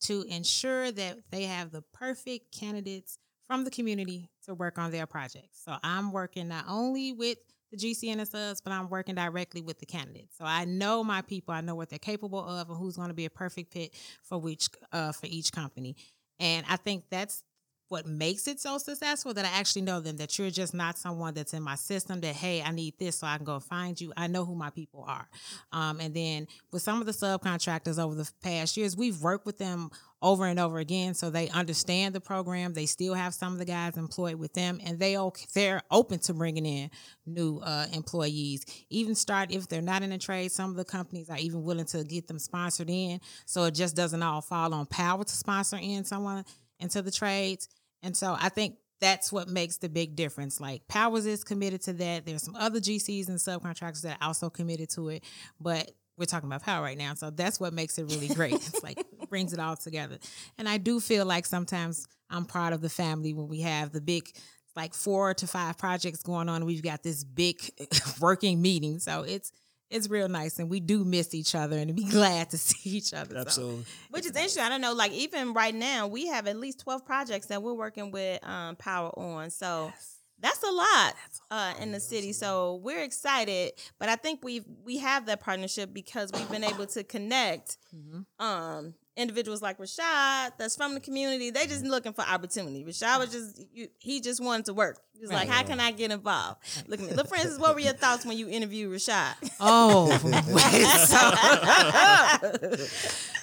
to 0.01 0.23
ensure 0.29 0.91
that 0.93 1.19
they 1.31 1.45
have 1.45 1.71
the 1.71 1.83
perfect 1.93 2.53
candidates 2.53 3.19
from 3.47 3.65
the 3.65 3.71
community 3.71 4.31
to 4.45 4.55
work 4.55 4.79
on 4.79 4.91
their 4.91 5.07
projects. 5.07 5.63
So 5.65 5.75
I'm 5.83 6.13
working 6.13 6.49
not 6.49 6.67
only 6.69 7.13
with 7.13 7.39
the 7.71 7.77
GCN 7.77 8.19
and 8.19 8.29
subs, 8.29 8.61
but 8.61 8.73
I'm 8.73 8.89
working 8.89 9.15
directly 9.15 9.61
with 9.61 9.79
the 9.79 9.87
candidates. 9.87 10.37
So 10.39 10.45
I 10.45 10.65
know 10.65 11.05
my 11.05 11.23
people, 11.23 11.55
I 11.55 11.61
know 11.61 11.75
what 11.75 11.91
they're 11.91 11.99
capable 11.99 12.43
of, 12.45 12.69
and 12.69 12.79
who's 12.79 12.97
going 12.97 13.09
to 13.09 13.15
be 13.15 13.27
a 13.27 13.31
perfect 13.31 13.73
fit 13.73 13.95
for 14.23 14.47
each 14.49 14.69
uh, 14.93 15.13
for 15.13 15.27
each 15.27 15.53
company. 15.53 15.97
And 16.41 16.65
I 16.69 16.77
think 16.77 17.05
that's 17.11 17.43
what 17.89 18.07
makes 18.07 18.47
it 18.47 18.61
so 18.61 18.79
successful 18.79 19.33
that 19.35 19.45
I 19.45 19.59
actually 19.59 19.83
know 19.83 20.01
them, 20.01 20.17
that 20.19 20.39
you're 20.39 20.51
just 20.51 20.75
not 20.75 20.99
someone 20.99 21.35
that's 21.35 21.55
in 21.55 21.63
my 21.63 21.75
system 21.75 22.21
that, 22.21 22.35
hey, 22.35 22.63
I 22.63 22.71
need 22.71 22.99
this 22.99 23.19
so 23.19 23.27
I 23.27 23.37
can 23.37 23.47
go 23.47 23.61
find 23.61 23.99
you. 24.01 24.13
I 24.17 24.27
know 24.27 24.45
who 24.45 24.55
my 24.55 24.71
people 24.71 25.05
are. 25.09 25.29
Um, 25.73 26.01
and 26.01 26.15
then 26.15 26.49
with 26.73 26.83
some 26.83 27.01
of 27.01 27.07
the 27.07 27.13
subcontractors 27.13 28.03
over 28.03 28.15
the 28.15 28.31
past 28.43 28.77
years, 28.77 28.97
we've 28.97 29.21
worked 29.21 29.47
with 29.47 29.59
them 29.59 29.91
over 30.21 30.47
and 30.47 30.59
over 30.59 30.79
again 30.79 31.15
so 31.15 31.31
they 31.31 31.49
understand 31.49 32.15
the 32.15 32.21
program. 32.21 32.73
They 32.73 32.87
still 32.87 33.15
have 33.15 33.35
some 33.35 33.53
of 33.53 33.59
the 33.59 33.65
guys 33.65 33.97
employed 33.97 34.35
with 34.35 34.53
them 34.53 34.81
and 34.85 34.99
they 34.99 35.17
they're 35.55 35.83
open 35.91 36.19
to 36.21 36.35
bringing 36.35 36.67
in 36.67 36.91
new 37.27 37.59
uh, 37.59 37.87
employees. 37.93 38.65
Even 38.91 39.15
start 39.15 39.53
if 39.53 39.69
they're 39.69 39.81
not 39.81 40.03
in 40.03 40.13
a 40.13 40.19
trade, 40.19 40.53
some 40.53 40.71
of 40.71 40.77
the 40.77 40.85
companies 40.85 41.31
are 41.31 41.39
even 41.39 41.63
willing 41.63 41.87
to 41.87 42.05
get 42.05 42.27
them 42.27 42.39
sponsored 42.39 42.91
in 42.91 43.21
so 43.47 43.65
it 43.65 43.75
just 43.75 43.97
doesn't 43.97 44.23
all 44.23 44.41
fall 44.41 44.75
on 44.75 44.87
power 44.87 45.25
to 45.25 45.35
sponsor 45.35 45.79
in 45.81 46.05
someone 46.05 46.45
into 46.81 47.03
the 47.03 47.11
trades 47.11 47.69
and 48.03 48.17
so 48.17 48.37
I 48.39 48.49
think 48.49 48.77
that's 49.01 49.33
what 49.33 49.49
makes 49.49 49.77
the 49.77 49.89
big 49.89 50.17
difference. 50.17 50.61
Like 50.61 50.87
Powers 50.89 51.27
is 51.27 51.45
committed 51.45 51.83
to 51.83 51.93
that. 51.95 52.27
There's 52.27 52.43
some 52.43 52.57
other 52.57 52.81
GCs 52.81 53.29
and 53.29 53.39
subcontractors 53.39 54.03
that 54.03 54.19
are 54.21 54.29
also 54.29 54.51
committed 54.51 54.91
to 54.91 55.09
it, 55.09 55.25
but 55.61 55.91
we're 56.17 56.25
talking 56.25 56.49
about 56.49 56.63
power 56.63 56.83
right 56.83 56.99
now. 56.99 57.15
So 57.15 57.31
that's 57.31 57.61
what 57.61 57.73
makes 57.73 57.97
it 57.99 58.05
really 58.05 58.29
great. 58.29 58.55
it's 58.55 58.83
like 58.83 59.05
brings 59.31 59.53
it 59.53 59.61
all 59.61 59.77
together. 59.77 60.19
And 60.59 60.69
I 60.69 60.79
do 60.79 61.01
feel 61.01 61.25
like 61.25 61.47
sometimes 61.47 62.07
I'm 62.29 62.45
proud 62.45 62.73
of 62.73 62.81
the 62.81 62.89
family 62.89 63.33
when 63.33 63.49
we 63.49 63.61
have 63.61 63.93
the 63.93 64.01
big 64.01 64.29
like 64.75 64.95
four 64.95 65.35
to 65.35 65.47
five 65.47 65.79
projects 65.79 66.23
going 66.23 66.49
on. 66.49 66.65
We've 66.65 66.83
got 66.83 67.03
this 67.03 67.25
big 67.25 67.61
working 68.21 68.61
meeting. 68.61 68.99
So 68.99 69.23
it's 69.23 69.53
it's 69.91 70.09
real 70.09 70.29
nice 70.29 70.59
and 70.59 70.69
we 70.69 70.81
do 70.81 71.05
miss 71.05 71.35
each 71.35 71.55
other 71.55 71.79
and 71.79 71.95
be 71.95 72.05
glad 72.11 72.51
to 72.51 72.59
see 72.59 72.91
each 72.91 73.15
other. 73.15 73.39
Absolutely. 73.39 73.85
So. 73.85 73.91
Which 74.11 74.25
is 74.25 74.33
interesting. 74.33 74.63
I 74.63 74.69
don't 74.69 74.81
know, 74.81 74.93
like 74.93 75.13
even 75.13 75.55
right 75.55 75.75
now, 75.75 76.07
we 76.07 76.27
have 76.29 76.47
at 76.47 76.57
least 76.57 76.81
12 76.81 77.05
projects 77.05 77.47
that 77.47 77.63
we're 77.63 77.75
working 77.75 78.11
with 78.11 78.47
um, 78.47 78.77
Power 78.77 79.11
on. 79.19 79.51
So 79.51 79.91
yes. 79.95 80.17
that's 80.41 80.63
a 80.63 80.71
lot 80.71 81.15
uh, 81.51 81.75
in 81.81 81.93
the 81.93 82.01
city. 82.01 82.33
So 82.33 82.81
we're 82.83 83.03
excited. 83.03 83.73
But 83.99 84.09
I 84.09 84.17
think 84.17 84.45
we 84.45 84.63
we 84.85 84.99
have 84.99 85.27
that 85.27 85.41
partnership 85.41 85.93
because 85.93 86.31
we've 86.33 86.51
been 86.51 86.65
able 86.65 86.87
to 86.87 87.05
connect 87.05 87.79
mm-hmm. 87.95 88.45
um, 88.45 88.95
individuals 89.19 89.61
like 89.61 89.79
Rashad 89.79 90.53
that's 90.57 90.77
from 90.77 90.95
the 90.95 91.01
community. 91.01 91.51
They 91.51 91.67
just 91.67 91.83
mm-hmm. 91.83 91.91
looking 91.91 92.13
for 92.13 92.23
opportunity. 92.23 92.85
Rashad 92.85 93.19
was 93.19 93.33
just 93.33 93.67
you, 93.75 93.89
he 93.99 94.21
just 94.21 94.43
wanted 94.43 94.67
to 94.67 94.75
work. 94.75 95.01
He 95.13 95.21
was 95.21 95.31
right. 95.31 95.41
like, 95.41 95.49
how 95.49 95.65
can 95.65 95.81
I 95.81 95.91
get 95.91 96.13
involved? 96.13 96.61
Look 96.87 97.01
at 97.01 97.07
me. 97.07 97.13
LaFrancis, 97.13 97.59
what 97.59 97.75
were 97.75 97.81
your 97.81 97.93
thoughts 97.93 98.25
when 98.25 98.39
you 98.39 98.49
interviewed 98.49 98.93
Rashad? 98.95 99.35
Oh, 99.59 100.09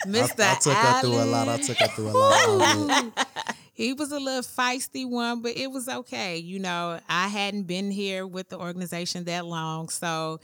Mr. 0.07 0.39
I, 0.39 0.51
I 0.51 0.55
took 0.55 0.73
Allen. 0.73 0.93
her 0.93 1.01
through 1.01 1.21
a 1.21 1.25
lot. 1.25 1.49
I 1.49 1.57
took 1.57 1.77
her 1.77 1.88
through 1.88 2.09
a 2.09 2.11
lot. 2.11 3.27
he 3.73 3.91
was 3.91 4.13
a 4.13 4.19
little 4.19 4.41
feisty 4.41 5.07
one, 5.07 5.41
but 5.41 5.57
it 5.57 5.69
was 5.69 5.89
okay. 5.89 6.38
You 6.38 6.59
know, 6.59 7.01
I 7.09 7.27
hadn't 7.27 7.63
been 7.63 7.91
here 7.91 8.25
with 8.25 8.47
the 8.47 8.57
organization 8.57 9.25
that 9.25 9.45
long, 9.45 9.89
so 9.89 10.39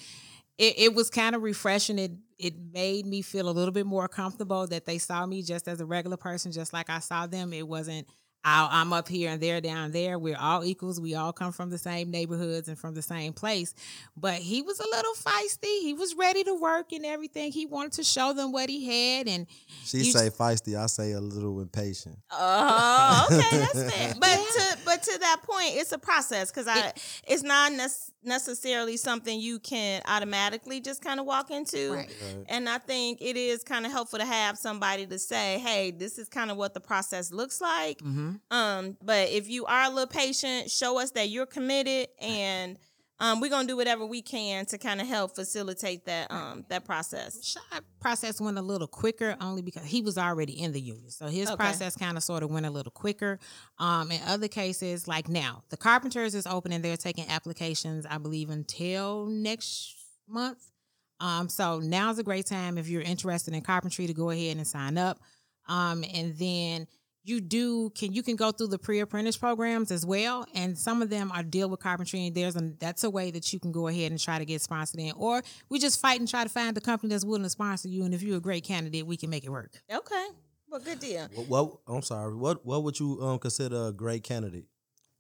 it, 0.62 0.76
it 0.78 0.94
was 0.94 1.10
kind 1.10 1.36
of 1.36 1.42
refreshing. 1.42 1.98
It 1.98 2.12
it 2.38 2.54
made 2.72 3.06
me 3.06 3.22
feel 3.24 3.50
a 3.50 3.52
little 3.52 3.72
bit 3.72 3.86
more 3.86 4.08
comfortable 4.08 4.66
that 4.68 4.86
they 4.86 5.00
saw 5.00 5.26
me 5.26 5.42
just 5.44 5.68
as 5.68 5.82
a 5.82 5.86
regular 5.86 6.18
person, 6.18 6.52
just 6.52 6.72
like 6.72 6.90
I 6.90 7.00
saw 7.00 7.26
them. 7.26 7.52
It 7.52 7.68
wasn't 7.68 8.08
i 8.44 8.82
am 8.82 8.92
up 8.92 9.08
here 9.08 9.30
and 9.30 9.42
they're 9.42 9.62
down 9.62 9.92
there. 9.92 10.18
We're 10.18 10.38
all 10.38 10.64
equals. 10.64 11.00
We 11.00 11.14
all 11.16 11.32
come 11.32 11.52
from 11.52 11.70
the 11.70 11.78
same 11.78 12.10
neighborhoods 12.10 12.68
and 12.68 12.78
from 12.78 12.96
the 12.96 13.02
same 13.02 13.34
place. 13.34 13.74
But 14.18 14.36
he 14.36 14.62
was 14.62 14.80
a 14.80 14.88
little 14.90 15.14
feisty. 15.14 15.82
He 15.82 15.94
was 15.94 16.16
ready 16.16 16.44
to 16.46 16.56
work 16.56 16.92
and 16.92 17.06
everything. 17.06 17.52
He 17.52 17.66
wanted 17.66 17.94
to 17.94 18.04
show 18.04 18.34
them 18.34 18.52
what 18.52 18.70
he 18.70 18.86
had. 18.86 19.28
And 19.28 19.48
she 19.84 20.04
say 20.06 20.30
feisty. 20.30 20.76
I 20.76 20.88
say 20.88 21.12
a 21.12 21.22
little 21.22 21.60
impatient. 21.62 22.18
Oh, 22.32 23.28
okay, 23.32 23.58
that's 23.58 23.94
fair. 23.94 24.14
But 24.22 24.30
yeah. 24.30 24.38
to 24.38 24.78
but 24.86 25.04
to 25.04 25.18
that 25.20 25.42
point, 25.44 25.74
it's 25.76 25.92
a 25.92 25.98
process 25.98 26.52
because 26.52 26.68
I 26.68 26.88
it, 26.88 27.22
it's 27.28 27.44
not 27.44 27.72
ne- 27.72 27.88
necessarily 28.24 28.98
something 28.98 29.40
you 29.40 29.60
can 29.60 30.02
automatically 30.06 30.80
just 30.80 31.04
kind 31.04 31.20
of 31.20 31.26
walk 31.26 31.52
into. 31.52 31.94
Right. 31.94 32.10
Right. 32.36 32.46
And 32.50 32.70
I 32.70 32.78
think 32.78 33.22
it 33.22 33.38
is 33.38 33.64
kind 33.64 33.86
of 33.86 33.92
helpful 33.92 34.20
to 34.20 34.26
have 34.26 34.58
somebody 34.58 35.06
to 35.08 35.20
say, 35.20 35.60
"Hey, 35.60 35.92
this 35.92 36.18
is 36.18 36.28
kind 36.28 36.52
of 36.52 36.58
what 36.58 36.74
the 36.74 36.82
process 36.82 37.32
looks 37.32 37.62
like." 37.62 38.00
Mm-hmm 38.00 38.31
Mm-hmm. 38.32 38.56
Um, 38.56 38.98
but 39.02 39.30
if 39.30 39.50
you 39.50 39.66
are 39.66 39.86
a 39.86 39.90
little 39.90 40.08
patient, 40.08 40.72
show 40.72 41.00
us 41.00 41.12
that 41.12 41.30
you're 41.30 41.46
committed, 41.46 42.08
and 42.20 42.78
um, 43.20 43.40
we're 43.40 43.52
gonna 43.52 43.68
do 43.68 43.78
whatever 43.78 44.06
we 44.06 44.22
can 44.24 44.66
to 44.68 44.78
kind 44.80 45.00
of 45.00 45.08
help 45.08 45.36
facilitate 45.36 46.06
that 46.06 46.32
um 46.32 46.66
that 46.70 46.86
process. 46.86 47.46
Shot 47.46 47.84
process 48.00 48.42
went 48.42 48.58
a 48.58 48.62
little 48.62 48.88
quicker 48.88 49.38
only 49.40 49.62
because 49.62 49.86
he 49.86 50.02
was 50.02 50.18
already 50.18 50.60
in 50.60 50.72
the 50.72 50.82
union, 50.82 51.12
so 51.12 51.28
his 51.28 51.48
okay. 51.48 51.56
process 51.56 51.96
kind 51.96 52.18
of 52.18 52.24
sort 52.24 52.42
of 52.42 52.50
went 52.50 52.66
a 52.66 52.72
little 52.72 52.92
quicker. 52.92 53.40
Um, 53.78 54.12
in 54.12 54.20
other 54.26 54.48
cases, 54.48 55.08
like 55.08 55.30
now, 55.30 55.64
the 55.70 55.78
carpenters 55.78 56.34
is 56.34 56.48
open 56.48 56.72
and 56.72 56.84
they're 56.84 56.98
taking 56.98 57.28
applications, 57.30 58.06
I 58.06 58.18
believe, 58.18 58.50
until 58.50 59.28
next 59.28 59.96
month. 60.28 60.72
Um, 61.20 61.50
so 61.50 61.80
now's 61.80 62.18
a 62.18 62.24
great 62.24 62.48
time 62.48 62.80
if 62.80 62.90
you're 62.90 63.04
interested 63.04 63.54
in 63.54 63.62
carpentry 63.62 64.08
to 64.08 64.14
go 64.14 64.32
ahead 64.32 64.58
and 64.58 64.66
sign 64.66 64.98
up. 64.98 65.20
Um, 65.68 66.04
and 66.14 66.36
then 66.38 66.88
you 67.24 67.40
do 67.40 67.90
can 67.92 68.14
you 68.14 68.24
can 68.24 68.36
go 68.36 68.52
through 68.52 68.68
the 68.68 68.80
pre-apprentice 68.80 69.38
programs 69.38 69.92
as 69.92 70.06
well 70.06 70.46
and 70.56 70.78
some 70.78 71.02
of 71.02 71.10
them 71.10 71.32
are 71.32 71.44
deal 71.44 71.70
with 71.70 71.80
carpentry 71.80 72.28
and 72.28 72.36
there's 72.36 72.56
a 72.56 72.74
that's 72.80 73.04
a 73.04 73.10
way 73.10 73.32
that 73.32 73.52
you 73.54 73.60
can 73.60 73.72
go 73.72 73.88
ahead 73.88 74.12
and 74.12 74.20
try 74.20 74.40
to 74.40 74.46
get 74.46 74.62
sponsored 74.62 75.00
in 75.00 75.12
or 75.16 75.42
we 75.70 75.80
just 75.80 76.00
fight 76.00 76.20
and 76.20 76.28
try 76.28 76.44
to 76.44 76.50
find 76.50 76.76
a 76.78 76.82
company 76.82 77.10
that's 77.10 77.26
willing 77.26 77.44
to 77.44 77.50
sponsor 77.50 77.88
you 77.88 78.04
and 78.04 78.14
if 78.14 78.24
you're 78.24 78.38
a 78.38 78.42
great 78.42 78.64
candidate 78.64 79.06
we 79.06 79.18
can 79.18 79.30
make 79.30 79.44
it 79.44 79.50
work. 79.50 79.82
Okay. 79.92 80.28
Well 80.70 80.80
good 80.80 81.00
deal. 81.00 81.28
What, 81.36 81.48
what 81.48 81.78
i'm 81.88 82.02
sorry 82.02 82.34
what 82.36 82.66
what 82.66 82.84
would 82.84 83.00
you 83.00 83.20
um, 83.22 83.40
consider 83.40 83.88
a 83.88 83.92
great 83.92 84.24
candidate? 84.24 84.66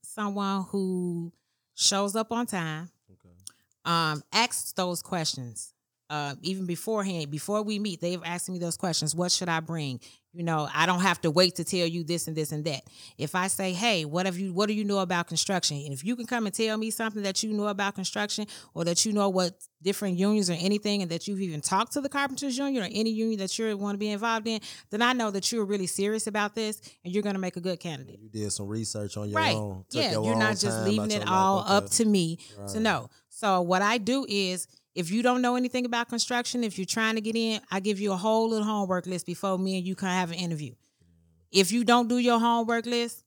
Someone 0.04 0.66
who 0.70 1.32
shows 1.76 2.16
up 2.16 2.32
on 2.32 2.46
time 2.48 2.90
okay. 3.12 3.36
um 3.86 4.24
asks 4.34 4.72
those 4.74 5.02
questions 5.02 5.74
uh, 6.12 6.36
even 6.41 6.65
beforehand, 6.65 7.32
before 7.32 7.63
we 7.63 7.80
meet, 7.80 8.02
they've 8.02 8.21
asked 8.26 8.50
me 8.50 8.60
those 8.60 8.76
questions. 8.76 9.15
What 9.15 9.32
should 9.32 9.47
I 9.47 9.62
bring? 9.62 10.02
You 10.34 10.43
know, 10.43 10.67
I 10.74 10.86
don't 10.86 11.00
have 11.00 11.21
to 11.21 11.32
wait 11.32 11.56
to 11.56 11.63
tell 11.63 11.88
you 11.88 12.04
this 12.04 12.28
and 12.28 12.36
this 12.36 12.52
and 12.52 12.65
that. 12.65 12.82
If 13.17 13.34
I 13.34 13.47
say, 13.47 13.71
"Hey, 13.71 14.04
what 14.04 14.26
have 14.26 14.38
you? 14.38 14.54
What 14.54 14.67
do 14.67 14.74
you 14.74 14.84
know 14.84 15.00
about 15.00 15.28
construction?" 15.28 15.78
and 15.78 15.93
if 15.93 16.04
you 16.04 16.17
can 16.17 16.26
come 16.26 16.45
and 16.45 16.54
tell 16.54 16.78
me 16.78 16.91
something 16.91 17.24
that 17.24 17.43
you 17.43 17.54
know 17.54 17.67
about 17.67 17.95
construction, 17.95 18.45
or 18.74 18.84
that 18.86 19.06
you 19.06 19.13
know 19.13 19.30
what 19.30 19.54
different 19.82 20.17
unions 20.17 20.50
or 20.50 20.54
anything, 20.54 21.02
and 21.02 21.10
that 21.12 21.30
you've 21.30 21.41
even 21.41 21.62
talked 21.62 21.93
to 21.93 22.02
the 22.02 22.10
carpenters 22.10 22.58
union 22.58 22.84
or 22.84 22.89
any 22.91 23.10
union 23.10 23.39
that 23.39 23.58
you 23.58 23.78
want 23.78 23.93
to 23.93 23.97
be 23.97 24.10
involved 24.10 24.47
in, 24.47 24.60
then 24.89 25.02
I 25.02 25.13
know 25.13 25.32
that 25.32 25.50
you're 25.52 25.65
really 25.65 25.88
serious 25.88 26.28
about 26.28 26.56
this, 26.56 26.82
and 27.06 27.13
you're 27.13 27.24
going 27.24 27.36
to 27.36 27.41
make 27.41 27.56
a 27.56 27.62
good 27.62 27.80
candidate. 27.80 28.19
You 28.21 28.30
did 28.30 28.52
some 28.52 28.67
research 28.67 29.15
on 29.15 29.30
your 29.30 29.38
right. 29.38 29.56
own. 29.56 29.86
yeah, 29.91 30.12
you're 30.12 30.36
not 30.36 30.58
just 30.58 30.86
leaving 30.86 31.12
it 31.12 31.26
all 31.26 31.60
up 31.60 31.89
to 31.91 32.06
me 32.06 32.38
right. 32.58 32.69
to 32.69 32.80
know. 32.82 33.10
So 33.30 33.62
what 33.62 33.82
I 33.82 33.97
do 33.97 34.26
is 34.30 34.67
if 34.94 35.12
you 35.12 35.24
don't 35.24 35.42
know 35.42 35.56
anything 35.56 35.86
about 35.86 36.10
construction, 36.10 36.64
if 36.64 36.78
you're 36.78 36.86
trying 36.86 37.16
to 37.16 37.22
get 37.22 37.36
in, 37.36 37.62
I 37.72 37.80
give 37.80 38.00
you 38.00 38.12
a 38.12 38.18
whole 38.18 38.50
little 38.50 38.66
homework 38.66 39.06
list 39.08 39.26
before 39.26 39.58
me 39.58 39.78
and 39.78 39.88
you 39.88 39.96
can 39.96 40.10
have 40.10 40.32
an 40.32 40.38
interview. 40.38 40.74
If 41.52 41.72
you 41.72 41.84
don't 41.84 42.08
do 42.08 42.18
your 42.18 42.40
homework 42.40 42.86
list, 42.86 43.24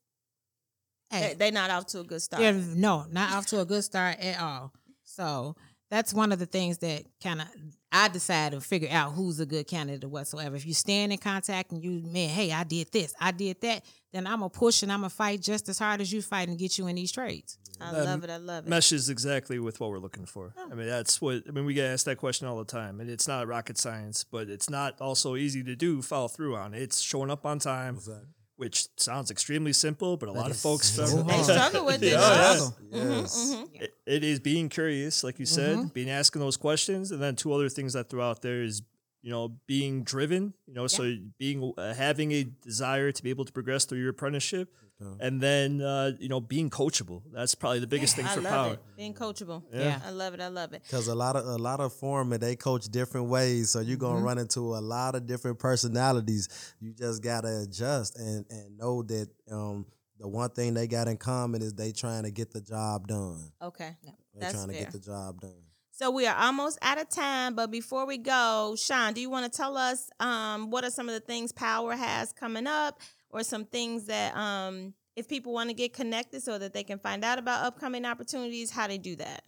hey, 1.11 1.35
they're 1.38 1.53
not 1.53 1.70
off 1.70 1.87
to 1.88 2.00
a 2.00 2.05
good 2.05 2.22
start. 2.22 2.42
No, 2.42 3.07
not 3.11 3.33
off 3.33 3.46
to 3.48 3.61
a 3.61 3.64
good 3.64 3.85
start 3.85 4.18
at 4.20 4.40
all. 4.40 4.72
So 5.05 5.57
that's 5.90 6.12
one 6.12 6.33
of 6.33 6.38
the 6.38 6.46
things 6.46 6.79
that 6.79 7.05
kind 7.22 7.40
of 7.40 7.48
I 7.96 8.09
decided 8.09 8.61
to 8.61 8.61
figure 8.61 8.88
out 8.90 9.12
who's 9.12 9.38
a 9.38 9.46
good 9.46 9.68
candidate 9.68 10.11
whatsoever. 10.11 10.57
If 10.57 10.66
you 10.66 10.74
stand 10.74 11.12
in 11.12 11.18
contact 11.18 11.70
and 11.70 11.83
you, 11.83 12.02
man, 12.04 12.28
hey, 12.28 12.50
I 12.50 12.64
did 12.64 12.90
this, 12.90 13.14
I 13.20 13.30
did 13.30 13.61
that, 13.61 13.85
then 14.12 14.26
I'm 14.26 14.40
gonna 14.40 14.50
push 14.50 14.83
and 14.83 14.90
I'm 14.90 15.00
gonna 15.00 15.11
fight 15.11 15.40
just 15.40 15.68
as 15.68 15.78
hard 15.78 16.00
as 16.00 16.12
you 16.12 16.20
fight 16.20 16.48
and 16.48 16.59
get 16.59 16.76
you 16.76 16.88
in 16.88 16.96
these 16.96 17.12
trades. 17.12 17.57
I 17.80 17.92
love 17.92 18.24
it. 18.24 18.30
I 18.30 18.38
love 18.38 18.66
it. 18.66 18.70
Meshes 18.70 19.09
exactly 19.09 19.61
with 19.61 19.78
what 19.78 19.90
we're 19.90 20.00
looking 20.00 20.26
for. 20.26 20.52
Oh. 20.57 20.68
I 20.72 20.74
mean, 20.74 20.88
that's 20.88 21.20
what 21.20 21.44
I 21.48 21.52
mean. 21.52 21.66
We 21.66 21.74
get 21.74 21.92
asked 21.92 22.07
that 22.07 22.18
question 22.18 22.48
all 22.48 22.59
the 22.59 22.64
time, 22.64 23.00
and 23.00 23.09
it's 23.09 23.28
not 23.28 23.46
rocket 23.46 23.78
science, 23.78 24.24
but 24.24 24.48
it's 24.48 24.68
not 24.68 25.00
also 25.00 25.37
easy 25.37 25.62
to 25.62 25.76
do. 25.76 26.02
Follow 26.02 26.26
through 26.26 26.57
on 26.57 26.74
it's 26.74 27.00
showing 27.00 27.30
up 27.30 27.46
on 27.46 27.61
time. 27.61 27.94
Exactly 27.94 28.26
which 28.56 28.86
sounds 28.96 29.30
extremely 29.30 29.72
simple, 29.72 30.16
but 30.16 30.28
a 30.28 30.32
lot 30.32 30.50
of 30.50 30.56
folks 30.56 30.88
so 30.88 31.04
struggle. 31.06 31.24
they 31.24 31.42
struggle 31.42 31.86
with 31.86 32.02
it. 32.02 32.12
yes. 32.12 32.72
yes. 32.90 33.54
Mm-hmm, 33.54 33.64
mm-hmm. 33.64 33.82
It, 33.82 33.94
it 34.06 34.24
is 34.24 34.40
being 34.40 34.68
curious, 34.68 35.24
like 35.24 35.38
you 35.38 35.46
said, 35.46 35.78
mm-hmm. 35.78 35.88
being 35.88 36.10
asking 36.10 36.40
those 36.40 36.56
questions, 36.56 37.10
and 37.10 37.20
then 37.20 37.36
two 37.36 37.52
other 37.52 37.68
things 37.68 37.96
I 37.96 38.02
threw 38.02 38.22
out 38.22 38.42
there 38.42 38.62
is 38.62 38.82
you 39.24 39.30
know 39.30 39.56
being 39.66 40.04
driven. 40.04 40.52
You 40.66 40.74
know, 40.74 40.82
yeah. 40.82 40.87
so 40.88 41.16
being 41.38 41.72
uh, 41.78 41.94
having 41.94 42.30
a 42.32 42.44
desire 42.44 43.10
to 43.10 43.22
be 43.22 43.30
able 43.30 43.46
to 43.46 43.52
progress 43.52 43.87
through 43.87 44.00
your 44.00 44.10
apprenticeship, 44.10 44.68
and 45.18 45.40
then 45.40 45.80
uh, 45.80 46.12
you 46.18 46.28
know 46.28 46.40
being 46.40 46.68
coachable. 46.68 47.22
That's 47.32 47.54
probably 47.54 47.78
the 47.78 47.87
biggest 47.87 48.16
thing 48.16 48.26
I 48.26 48.34
for 48.34 48.42
power. 48.42 48.72
It. 48.74 48.80
Being 48.98 49.14
coachable. 49.14 49.62
Yeah. 49.72 49.84
yeah. 49.84 50.00
I 50.04 50.10
love 50.10 50.34
it. 50.34 50.40
I 50.40 50.48
love 50.48 50.74
it. 50.74 50.82
Because 50.82 51.08
a 51.08 51.14
lot 51.14 51.37
of 51.37 51.46
a 51.46 51.56
lot 51.56 51.80
of 51.80 51.94
foremen 51.94 52.38
they 52.38 52.54
coach 52.54 52.84
different 52.88 53.28
ways, 53.28 53.70
so 53.70 53.80
you're 53.80 53.96
gonna 53.96 54.16
mm-hmm. 54.16 54.26
run 54.26 54.38
into 54.38 54.76
a 54.76 54.82
lot 54.82 55.14
of 55.14 55.26
different 55.26 55.58
personalities. 55.58 56.74
You 56.78 56.92
just 56.92 57.22
gotta 57.22 57.62
adjust 57.62 58.18
and 58.18 58.44
and 58.50 58.76
know 58.76 59.02
that 59.04 59.28
um, 59.50 59.87
the 60.20 60.28
one 60.28 60.50
thing 60.50 60.74
they 60.74 60.87
got 60.87 61.08
in 61.08 61.16
common 61.16 61.62
is 61.62 61.72
they 61.72 61.92
trying 61.92 62.24
to 62.24 62.30
get 62.30 62.52
the 62.52 62.60
job 62.60 63.08
done. 63.08 63.52
Okay. 63.62 63.96
They're 64.02 64.14
That's 64.40 64.54
trying 64.54 64.68
to 64.68 64.74
fair. 64.74 64.82
get 64.84 64.92
the 64.92 64.98
job 64.98 65.40
done. 65.40 65.62
So 65.96 66.11
we 66.11 66.26
are 66.26 66.35
almost 66.35 66.76
out 66.83 67.00
of 67.00 67.09
time, 67.09 67.54
but 67.54 67.70
before 67.70 68.04
we 68.04 68.18
go, 68.18 68.74
Sean, 68.76 69.12
do 69.12 69.20
you 69.20 69.30
want 69.30 69.50
to 69.50 69.57
tell 69.57 69.76
us 69.76 70.11
um, 70.18 70.70
what 70.70 70.83
are 70.83 70.90
some 70.90 71.09
of 71.09 71.14
the 71.14 71.20
things 71.20 71.52
Power 71.52 71.94
has 71.94 72.33
coming 72.33 72.66
up, 72.66 73.00
or 73.30 73.44
some 73.44 73.64
things 73.64 74.07
that 74.07 74.37
um, 74.37 74.92
if 75.14 75.28
people 75.28 75.52
want 75.52 75.70
to 75.70 75.74
get 75.74 75.92
connected 75.92 76.42
so 76.42 76.59
that 76.59 76.72
they 76.72 76.83
can 76.83 76.98
find 76.98 77.24
out 77.24 77.38
about 77.38 77.64
upcoming 77.64 78.04
opportunities, 78.04 78.72
how 78.72 78.88
they 78.88 78.98
do 78.98 79.14
that? 79.14 79.44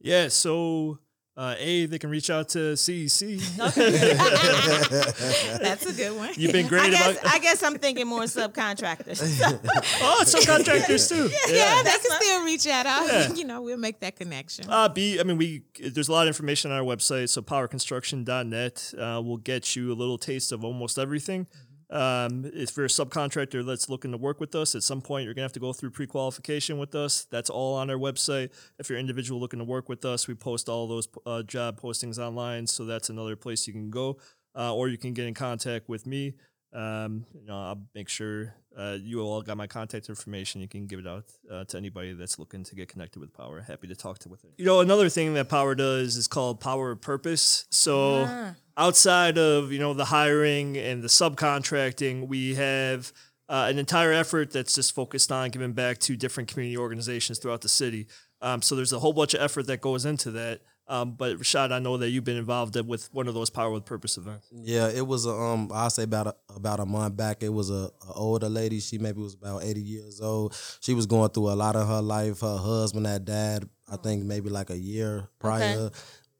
Yeah, 0.00 0.26
so 0.26 0.98
uh, 1.36 1.54
A, 1.58 1.86
they 1.86 1.98
can 1.98 2.10
reach 2.10 2.30
out 2.30 2.50
to 2.50 2.74
CEC. 2.74 3.40
That's 5.58 5.86
a 5.86 5.92
good 5.92 6.16
one. 6.16 6.30
You've 6.36 6.52
been 6.52 6.68
great 6.68 6.82
I 6.82 6.88
great 6.88 6.98
guess, 6.98 7.20
about 7.20 7.34
I 7.34 7.38
guess 7.40 7.62
I'm 7.62 7.78
thinking 7.78 8.06
more 8.06 8.22
subcontractors. 8.22 9.20
Oh, 10.02 10.22
subcontractors 10.24 11.08
too. 11.08 11.28
yeah, 11.52 11.82
they 11.82 11.90
can 11.90 12.00
fine. 12.00 12.20
still 12.22 12.44
reach 12.44 12.66
out. 12.66 12.86
I'll- 12.86 13.06
Yeah. 13.08 13.32
You 13.34 13.44
know, 13.44 13.62
we'll 13.62 13.76
make 13.78 14.00
that 14.00 14.16
connection. 14.16 14.66
Uh, 14.68 14.88
B, 14.88 15.18
I 15.18 15.22
mean, 15.24 15.36
we 15.38 15.62
there's 15.80 16.08
a 16.08 16.12
lot 16.12 16.22
of 16.22 16.28
information 16.28 16.70
on 16.70 16.78
our 16.78 16.84
website. 16.84 17.28
So 17.30 17.42
powerconstruction.net 17.42 18.94
uh, 18.98 19.20
will 19.24 19.36
get 19.38 19.74
you 19.76 19.92
a 19.92 19.96
little 19.96 20.18
taste 20.18 20.52
of 20.52 20.64
almost 20.64 20.98
everything. 20.98 21.46
Um, 21.94 22.50
if 22.52 22.76
you're 22.76 22.86
a 22.86 22.88
subcontractor 22.88 23.64
that's 23.64 23.88
looking 23.88 24.10
to 24.10 24.18
work 24.18 24.40
with 24.40 24.54
us, 24.56 24.74
at 24.74 24.82
some 24.82 25.00
point 25.00 25.24
you're 25.24 25.32
gonna 25.32 25.44
have 25.44 25.52
to 25.52 25.60
go 25.60 25.72
through 25.72 25.90
pre-qualification 25.90 26.76
with 26.76 26.96
us. 26.96 27.26
That's 27.30 27.48
all 27.48 27.76
on 27.76 27.88
our 27.88 27.96
website. 27.96 28.50
If 28.80 28.88
you're 28.88 28.98
an 28.98 29.02
individual 29.02 29.40
looking 29.40 29.60
to 29.60 29.64
work 29.64 29.88
with 29.88 30.04
us, 30.04 30.26
we 30.26 30.34
post 30.34 30.68
all 30.68 30.88
those 30.88 31.06
uh, 31.24 31.44
job 31.44 31.80
postings 31.80 32.18
online. 32.18 32.66
So 32.66 32.84
that's 32.84 33.10
another 33.10 33.36
place 33.36 33.68
you 33.68 33.72
can 33.72 33.90
go, 33.90 34.18
uh, 34.56 34.74
or 34.74 34.88
you 34.88 34.98
can 34.98 35.14
get 35.14 35.26
in 35.26 35.34
contact 35.34 35.88
with 35.88 36.04
me. 36.04 36.34
Um, 36.74 37.24
you 37.32 37.46
know, 37.46 37.54
I'll 37.56 37.82
make 37.94 38.08
sure 38.08 38.52
uh, 38.76 38.96
you 39.00 39.20
all 39.20 39.40
got 39.42 39.56
my 39.56 39.68
contact 39.68 40.08
information. 40.08 40.60
You 40.60 40.66
can 40.66 40.86
give 40.86 40.98
it 40.98 41.06
out 41.06 41.24
uh, 41.50 41.64
to 41.66 41.76
anybody 41.76 42.12
that's 42.14 42.38
looking 42.38 42.64
to 42.64 42.74
get 42.74 42.88
connected 42.88 43.20
with 43.20 43.32
Power. 43.32 43.60
Happy 43.60 43.86
to 43.86 43.94
talk 43.94 44.18
to 44.20 44.28
with 44.28 44.42
it. 44.44 44.50
You 44.58 44.64
know, 44.64 44.80
another 44.80 45.08
thing 45.08 45.34
that 45.34 45.48
Power 45.48 45.76
does 45.76 46.16
is 46.16 46.26
called 46.26 46.60
Power 46.60 46.90
of 46.90 47.00
Purpose. 47.00 47.66
So 47.70 48.24
Ah. 48.28 48.54
outside 48.76 49.38
of 49.38 49.70
you 49.70 49.78
know 49.78 49.94
the 49.94 50.06
hiring 50.06 50.76
and 50.76 51.00
the 51.02 51.08
subcontracting, 51.08 52.26
we 52.26 52.54
have 52.56 53.12
uh, 53.48 53.66
an 53.70 53.78
entire 53.78 54.12
effort 54.12 54.50
that's 54.50 54.74
just 54.74 54.94
focused 54.94 55.30
on 55.30 55.50
giving 55.50 55.72
back 55.72 55.98
to 55.98 56.16
different 56.16 56.48
community 56.48 56.76
organizations 56.76 57.38
throughout 57.38 57.60
the 57.60 57.68
city. 57.68 58.08
Um, 58.40 58.62
so 58.62 58.74
there's 58.74 58.92
a 58.92 58.98
whole 58.98 59.12
bunch 59.12 59.34
of 59.34 59.40
effort 59.40 59.66
that 59.68 59.80
goes 59.80 60.04
into 60.04 60.30
that. 60.32 60.60
Um, 60.86 61.12
but 61.12 61.38
Rashad, 61.38 61.72
I 61.72 61.78
know 61.78 61.96
that 61.96 62.10
you've 62.10 62.24
been 62.24 62.36
involved 62.36 62.76
with 62.86 63.08
one 63.12 63.26
of 63.26 63.34
those 63.34 63.48
Power 63.48 63.70
with 63.70 63.86
Purpose 63.86 64.18
events. 64.18 64.48
Yeah, 64.52 64.88
it 64.88 65.06
was 65.06 65.24
a 65.24 65.30
um 65.30 65.70
I 65.72 65.88
say 65.88 66.02
about 66.02 66.26
a, 66.26 66.34
about 66.54 66.80
a 66.80 66.84
month 66.86 67.16
back. 67.16 67.42
It 67.42 67.48
was 67.48 67.70
a, 67.70 67.90
a 68.08 68.12
older 68.14 68.48
lady. 68.48 68.80
She 68.80 68.98
maybe 68.98 69.20
was 69.20 69.34
about 69.34 69.64
eighty 69.64 69.80
years 69.80 70.20
old. 70.20 70.54
She 70.80 70.92
was 70.92 71.06
going 71.06 71.30
through 71.30 71.50
a 71.50 71.54
lot 71.56 71.74
of 71.76 71.88
her 71.88 72.02
life. 72.02 72.40
Her 72.40 72.58
husband 72.58 73.06
had 73.06 73.24
died. 73.24 73.68
I 73.90 73.96
think 73.96 74.24
maybe 74.24 74.50
like 74.50 74.70
a 74.70 74.76
year 74.78 75.28
prior. 75.38 75.90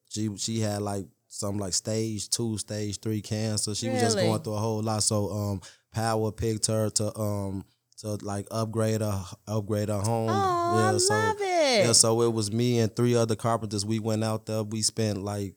She 0.09 0.29
she 0.37 0.61
had 0.61 0.83
like 0.83 1.07
some 1.29 1.59
like 1.59 1.73
stage 1.73 2.29
two, 2.29 2.59
stage 2.59 3.01
three 3.01 3.23
cancer. 3.23 3.75
She 3.75 3.89
was 3.89 4.01
just 4.01 4.17
going 4.17 4.41
through 4.43 4.55
a 4.55 4.59
whole 4.59 4.83
lot. 4.83 5.03
So 5.03 5.31
um, 5.31 5.61
Power 5.93 6.31
picked 6.33 6.67
her 6.67 6.91
to 6.91 7.19
um 7.19 7.65
to 7.99 8.19
like 8.23 8.47
upgrade 8.51 9.03
a 9.03 9.25
upgrade 9.47 9.89
her 9.89 10.01
home. 10.01 10.29
Oh, 10.31 10.79
yeah, 10.79 10.95
I 10.95 10.99
so 10.99 11.15
love 11.15 11.37
it. 11.41 11.87
yeah, 11.87 11.93
so 11.93 12.23
it 12.23 12.33
was 12.33 12.53
me 12.53 12.79
and 12.81 12.95
three 12.95 13.15
other 13.15 13.37
carpenters. 13.37 13.85
We 13.87 13.99
went 13.99 14.25
out 14.25 14.47
there. 14.47 14.63
We 14.63 14.83
spent 14.83 15.23
like 15.23 15.55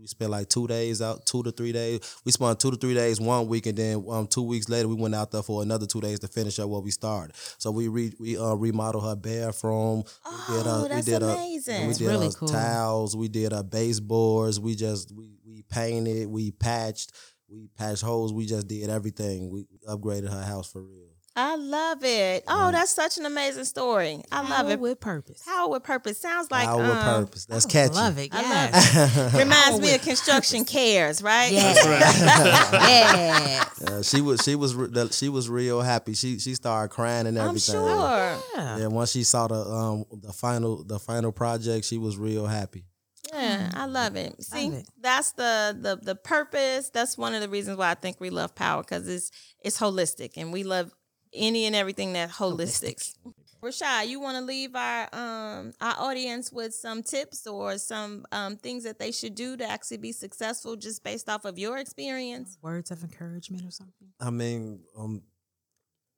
we 0.00 0.06
spent 0.06 0.30
like 0.30 0.48
two 0.48 0.68
days 0.68 1.02
out, 1.02 1.26
two 1.26 1.42
to 1.42 1.50
three 1.50 1.72
days. 1.72 2.00
We 2.24 2.30
spent 2.30 2.60
two 2.60 2.70
to 2.70 2.76
three 2.76 2.94
days 2.94 3.20
one 3.20 3.48
week, 3.48 3.66
and 3.66 3.76
then 3.76 4.04
um 4.08 4.26
two 4.28 4.42
weeks 4.44 4.68
later 4.68 4.86
we 4.88 4.94
went 4.94 5.14
out 5.14 5.32
there 5.32 5.42
for 5.42 5.60
another 5.62 5.86
two 5.86 6.00
days 6.00 6.20
to 6.20 6.28
finish 6.28 6.58
up 6.60 6.68
what 6.68 6.84
we 6.84 6.90
started. 6.92 7.34
So 7.58 7.70
we 7.72 7.88
re 7.88 8.12
we 8.20 8.38
uh 8.38 8.54
remodeled 8.54 9.04
her 9.04 9.16
bathroom. 9.16 10.04
we 10.48 10.56
did, 10.56 10.66
Oh, 10.66 10.84
uh, 10.84 10.88
that's 10.88 11.06
we 11.06 11.12
did, 11.12 11.22
amazing. 11.22 11.88
we 11.88 11.94
did 11.94 12.06
really 12.06 12.30
cool. 12.34 12.48
towels. 12.48 13.16
We 13.16 13.28
did 13.28 13.52
uh, 13.52 13.62
baseboards. 13.64 14.60
We 14.60 14.74
just 14.76 15.12
we 15.12 15.36
we 15.44 15.62
painted. 15.68 16.28
We 16.28 16.52
patched. 16.52 17.12
We 17.50 17.68
patched 17.76 18.02
holes. 18.02 18.32
We 18.32 18.46
just 18.46 18.68
did 18.68 18.88
everything. 18.90 19.50
We 19.50 19.66
upgraded 19.88 20.30
her 20.30 20.42
house 20.44 20.70
for 20.70 20.80
real. 20.82 21.07
I 21.40 21.54
love 21.54 22.02
it. 22.02 22.44
Mm. 22.46 22.68
Oh, 22.68 22.72
that's 22.72 22.90
such 22.90 23.16
an 23.16 23.24
amazing 23.24 23.64
story. 23.64 24.22
I 24.32 24.42
love 24.48 24.68
it. 24.70 24.80
with 24.80 24.98
purpose. 24.98 25.40
Power 25.46 25.68
with 25.68 25.84
purpose 25.84 26.18
sounds 26.18 26.50
like 26.50 26.64
Power 26.66 26.82
with 26.82 26.90
um, 26.90 27.24
purpose. 27.24 27.46
That's 27.46 27.64
catchy. 27.64 27.78
I 27.78 27.86
catchy. 27.86 27.94
Love 27.94 28.18
it. 28.18 28.34
I 28.34 28.40
Yes. 28.40 28.96
love 29.24 29.34
Reminds 29.34 29.68
Power 29.70 29.78
me 29.78 29.86
of 29.88 29.92
with 29.94 30.02
construction 30.02 30.64
cares, 30.64 31.22
right? 31.22 31.52
Yes. 31.52 31.76
yes. 32.72 33.82
Yeah, 33.88 34.02
she 34.02 34.20
was 34.20 34.42
she 34.42 34.56
was 34.56 34.76
she 35.16 35.28
was 35.28 35.48
real 35.48 35.80
happy. 35.80 36.14
She 36.14 36.38
she 36.40 36.54
started 36.54 36.92
crying 36.92 37.26
and 37.28 37.38
everything. 37.38 37.76
I'm 37.76 37.82
sure. 37.86 38.42
Yeah. 38.56 38.78
Yeah, 38.78 38.86
once 38.88 39.12
she 39.12 39.22
saw 39.22 39.46
the 39.46 39.54
um 39.60 40.04
the 40.20 40.32
final 40.32 40.82
the 40.82 40.98
final 40.98 41.30
project, 41.30 41.84
she 41.86 41.98
was 41.98 42.16
real 42.16 42.46
happy. 42.46 42.84
Yeah, 43.32 43.70
I 43.74 43.86
love 43.86 44.16
it. 44.16 44.42
See, 44.42 44.68
it. 44.68 44.88
that's 45.00 45.32
the 45.32 45.76
the 45.78 45.98
the 46.02 46.14
purpose. 46.14 46.90
That's 46.90 47.18
one 47.18 47.34
of 47.34 47.42
the 47.42 47.48
reasons 47.48 47.76
why 47.76 47.90
I 47.90 47.94
think 47.94 48.20
we 48.20 48.30
love 48.30 48.54
power 48.54 48.82
because 48.82 49.06
it's 49.06 49.30
it's 49.60 49.78
holistic 49.78 50.32
and 50.36 50.52
we 50.52 50.62
love 50.64 50.92
any 51.32 51.66
and 51.66 51.76
everything 51.76 52.12
that 52.14 52.30
holistic. 52.30 53.14
Rashad, 53.62 54.06
you 54.06 54.20
want 54.20 54.36
to 54.36 54.44
leave 54.44 54.76
our 54.76 55.08
um 55.12 55.72
our 55.80 55.94
audience 55.98 56.52
with 56.52 56.72
some 56.74 57.02
tips 57.02 57.46
or 57.46 57.76
some 57.76 58.24
um 58.30 58.56
things 58.56 58.84
that 58.84 58.98
they 58.98 59.10
should 59.10 59.34
do 59.34 59.56
to 59.56 59.68
actually 59.68 59.96
be 59.96 60.12
successful 60.12 60.76
just 60.76 61.02
based 61.02 61.28
off 61.28 61.44
of 61.44 61.58
your 61.58 61.78
experience? 61.78 62.56
Words 62.62 62.90
of 62.92 63.02
encouragement 63.02 63.64
or 63.66 63.72
something. 63.72 64.08
I 64.20 64.30
mean, 64.30 64.80
um, 64.96 65.22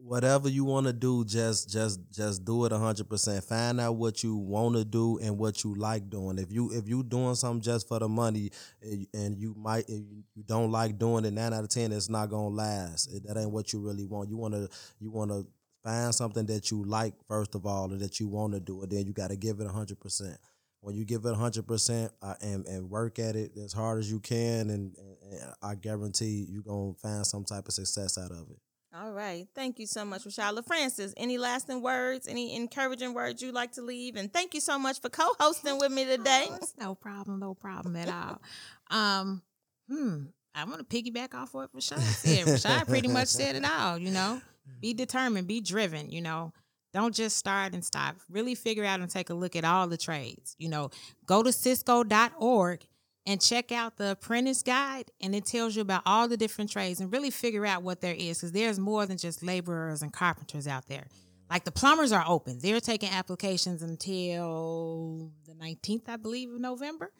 whatever 0.02 0.48
you 0.48 0.64
want 0.64 0.86
to 0.86 0.92
do, 0.92 1.24
just 1.24 1.70
just 1.70 2.00
just 2.10 2.44
do 2.44 2.64
it 2.64 2.72
hundred 2.72 3.08
percent. 3.08 3.44
Find 3.44 3.80
out 3.80 3.96
what 3.96 4.22
you 4.22 4.36
want 4.36 4.76
to 4.76 4.84
do 4.84 5.18
and 5.18 5.38
what 5.38 5.62
you 5.64 5.74
like 5.74 6.10
doing. 6.10 6.38
If 6.38 6.50
you 6.50 6.72
if 6.72 6.88
you 6.88 7.02
doing 7.02 7.34
something 7.34 7.62
just 7.62 7.88
for 7.88 7.98
the 7.98 8.08
money 8.08 8.50
and 8.82 9.06
and 9.14 9.38
you 9.38 9.54
might 9.56 9.84
if 9.88 10.02
you 10.34 10.42
don't 10.44 10.70
like 10.70 10.98
doing 10.98 11.24
it, 11.24 11.32
nine 11.32 11.52
out 11.52 11.64
of 11.64 11.70
ten, 11.70 11.92
it's 11.92 12.08
not 12.08 12.30
gonna 12.30 12.54
last. 12.54 13.10
That 13.24 13.38
ain't 13.38 13.50
what 13.50 13.72
you 13.72 13.80
really 13.80 14.06
want. 14.06 14.28
You 14.28 14.36
wanna 14.36 14.68
you 14.98 15.10
wanna 15.10 15.42
find 15.84 16.14
something 16.14 16.46
that 16.46 16.70
you 16.70 16.84
like 16.84 17.14
first 17.28 17.54
of 17.54 17.66
all, 17.66 17.92
and 17.92 18.00
that 18.00 18.20
you 18.20 18.28
want 18.28 18.52
to 18.54 18.60
do, 18.60 18.82
and 18.82 18.90
then 18.90 19.06
you 19.06 19.12
got 19.12 19.30
to 19.30 19.36
give 19.36 19.60
it 19.60 19.66
hundred 19.66 20.00
percent. 20.00 20.36
When 20.80 20.94
you 20.94 21.04
give 21.04 21.24
it 21.26 21.34
hundred 21.34 21.66
percent 21.66 22.12
uh, 22.22 22.34
and 22.40 22.66
and 22.66 22.90
work 22.90 23.18
at 23.18 23.36
it 23.36 23.52
as 23.56 23.72
hard 23.72 23.98
as 23.98 24.10
you 24.10 24.20
can, 24.20 24.70
and, 24.70 24.96
and, 24.96 25.16
and 25.30 25.54
I 25.62 25.74
guarantee 25.74 26.46
you're 26.48 26.62
gonna 26.62 26.94
find 26.94 27.26
some 27.26 27.44
type 27.44 27.68
of 27.68 27.74
success 27.74 28.18
out 28.18 28.30
of 28.30 28.50
it. 28.50 28.58
All 28.92 29.12
right. 29.12 29.46
Thank 29.54 29.78
you 29.78 29.86
so 29.86 30.04
much, 30.04 30.24
Rashad. 30.24 30.64
Francis, 30.66 31.14
any 31.16 31.38
lasting 31.38 31.80
words, 31.80 32.26
any 32.26 32.56
encouraging 32.56 33.14
words 33.14 33.40
you'd 33.40 33.54
like 33.54 33.72
to 33.72 33.82
leave? 33.82 34.16
And 34.16 34.32
thank 34.32 34.52
you 34.52 34.60
so 34.60 34.80
much 34.80 35.00
for 35.00 35.08
co-hosting 35.08 35.78
with 35.78 35.92
me 35.92 36.04
today. 36.06 36.46
Oh, 36.50 36.58
no 36.78 36.94
problem, 36.96 37.38
no 37.38 37.54
problem 37.54 37.94
at 37.94 38.08
all. 38.08 38.40
Um, 38.90 39.42
hmm. 39.88 40.22
I 40.56 40.64
want 40.64 40.88
to 40.88 41.02
piggyback 41.02 41.34
off 41.34 41.54
what 41.54 41.72
Rashad 41.72 42.00
said. 42.00 42.46
Rashad 42.46 42.88
pretty 42.88 43.06
much 43.06 43.28
said 43.28 43.54
it 43.54 43.64
all, 43.64 43.96
you 43.96 44.10
know. 44.10 44.40
Be 44.80 44.92
determined, 44.92 45.46
be 45.46 45.60
driven, 45.60 46.10
you 46.10 46.20
know. 46.20 46.52
Don't 46.92 47.14
just 47.14 47.36
start 47.36 47.72
and 47.74 47.84
stop. 47.84 48.16
Really 48.28 48.56
figure 48.56 48.84
out 48.84 48.98
and 48.98 49.08
take 49.08 49.30
a 49.30 49.34
look 49.34 49.54
at 49.54 49.64
all 49.64 49.86
the 49.86 49.96
trades. 49.96 50.56
You 50.58 50.68
know, 50.68 50.90
go 51.26 51.44
to 51.44 51.52
cisco.org 51.52 52.86
and 53.30 53.40
check 53.40 53.70
out 53.70 53.96
the 53.96 54.10
apprentice 54.10 54.60
guide 54.60 55.12
and 55.20 55.36
it 55.36 55.46
tells 55.46 55.76
you 55.76 55.82
about 55.82 56.02
all 56.04 56.26
the 56.26 56.36
different 56.36 56.68
trades 56.68 57.00
and 57.00 57.12
really 57.12 57.30
figure 57.30 57.64
out 57.64 57.84
what 57.84 58.00
there 58.00 58.14
is 58.14 58.38
because 58.38 58.50
there's 58.50 58.78
more 58.78 59.06
than 59.06 59.16
just 59.16 59.40
laborers 59.40 60.02
and 60.02 60.12
carpenters 60.12 60.66
out 60.66 60.88
there. 60.88 61.06
Like 61.48 61.62
the 61.62 61.70
plumbers 61.70 62.10
are 62.10 62.24
open. 62.26 62.58
They're 62.60 62.80
taking 62.80 63.10
applications 63.10 63.82
until 63.82 65.30
the 65.46 65.52
19th, 65.52 66.08
I 66.08 66.16
believe, 66.16 66.50
of 66.50 66.60
November. 66.60 67.12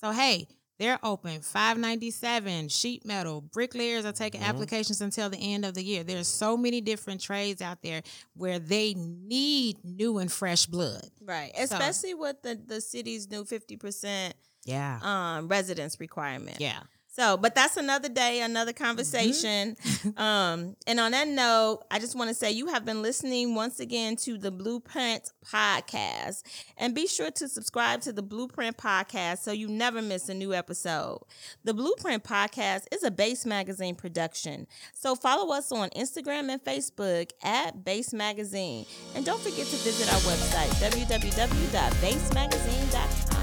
So 0.00 0.12
hey, 0.12 0.48
they're 0.78 0.98
open. 1.02 1.42
597, 1.42 2.70
sheet 2.70 3.04
metal, 3.04 3.42
bricklayers 3.42 4.06
are 4.06 4.12
taking 4.12 4.40
mm-hmm. 4.40 4.48
applications 4.48 5.02
until 5.02 5.28
the 5.28 5.36
end 5.36 5.66
of 5.66 5.74
the 5.74 5.84
year. 5.84 6.04
There's 6.04 6.26
so 6.26 6.56
many 6.56 6.80
different 6.80 7.20
trades 7.20 7.60
out 7.60 7.82
there 7.82 8.00
where 8.32 8.58
they 8.58 8.94
need 8.96 9.76
new 9.84 10.16
and 10.16 10.32
fresh 10.32 10.64
blood. 10.64 11.10
Right. 11.22 11.52
Especially 11.58 12.14
with 12.14 12.40
the, 12.40 12.58
the 12.66 12.80
city's 12.80 13.30
new 13.30 13.44
50% 13.44 14.32
Yeah. 14.64 14.98
um, 15.02 15.48
residence 15.48 16.00
requirement. 16.00 16.58
Yeah. 16.60 16.80
So, 17.12 17.36
but 17.36 17.56
that's 17.56 17.76
another 17.76 18.08
day, 18.08 18.40
another 18.40 18.72
conversation. 18.72 19.76
um, 20.16 20.76
and 20.86 21.00
on 21.00 21.10
that 21.10 21.26
note, 21.26 21.80
I 21.90 21.98
just 21.98 22.14
want 22.16 22.28
to 22.28 22.34
say 22.34 22.52
you 22.52 22.68
have 22.68 22.84
been 22.84 23.02
listening 23.02 23.56
once 23.56 23.80
again 23.80 24.14
to 24.16 24.38
the 24.38 24.52
Bluprint 24.52 25.32
Podcast. 25.44 26.44
And 26.76 26.94
be 26.94 27.08
sure 27.08 27.32
to 27.32 27.48
subscribe 27.48 28.00
to 28.02 28.12
the 28.12 28.22
Bluprint 28.22 28.76
Podcast 28.76 29.38
so 29.40 29.50
you 29.50 29.66
never 29.66 30.00
miss 30.00 30.28
a 30.28 30.34
new 30.34 30.54
episode. 30.54 31.18
The 31.64 31.74
Bluprint 31.74 32.22
Podcast 32.22 32.84
is 32.92 33.02
a 33.02 33.10
B/ACE 33.10 33.44
Magazine 33.44 33.96
production. 33.96 34.68
So 34.94 35.16
follow 35.16 35.52
us 35.52 35.72
on 35.72 35.90
Instagram 35.90 36.48
and 36.48 36.62
Facebook 36.62 37.32
at 37.42 37.84
B/ACE 37.84 38.12
Magazine. 38.14 38.86
And 39.16 39.26
don't 39.26 39.40
forget 39.40 39.66
to 39.66 39.76
visit 39.76 40.08
our 40.12 40.20
website, 40.20 40.70
www.bacemagazine.com. 40.80 43.39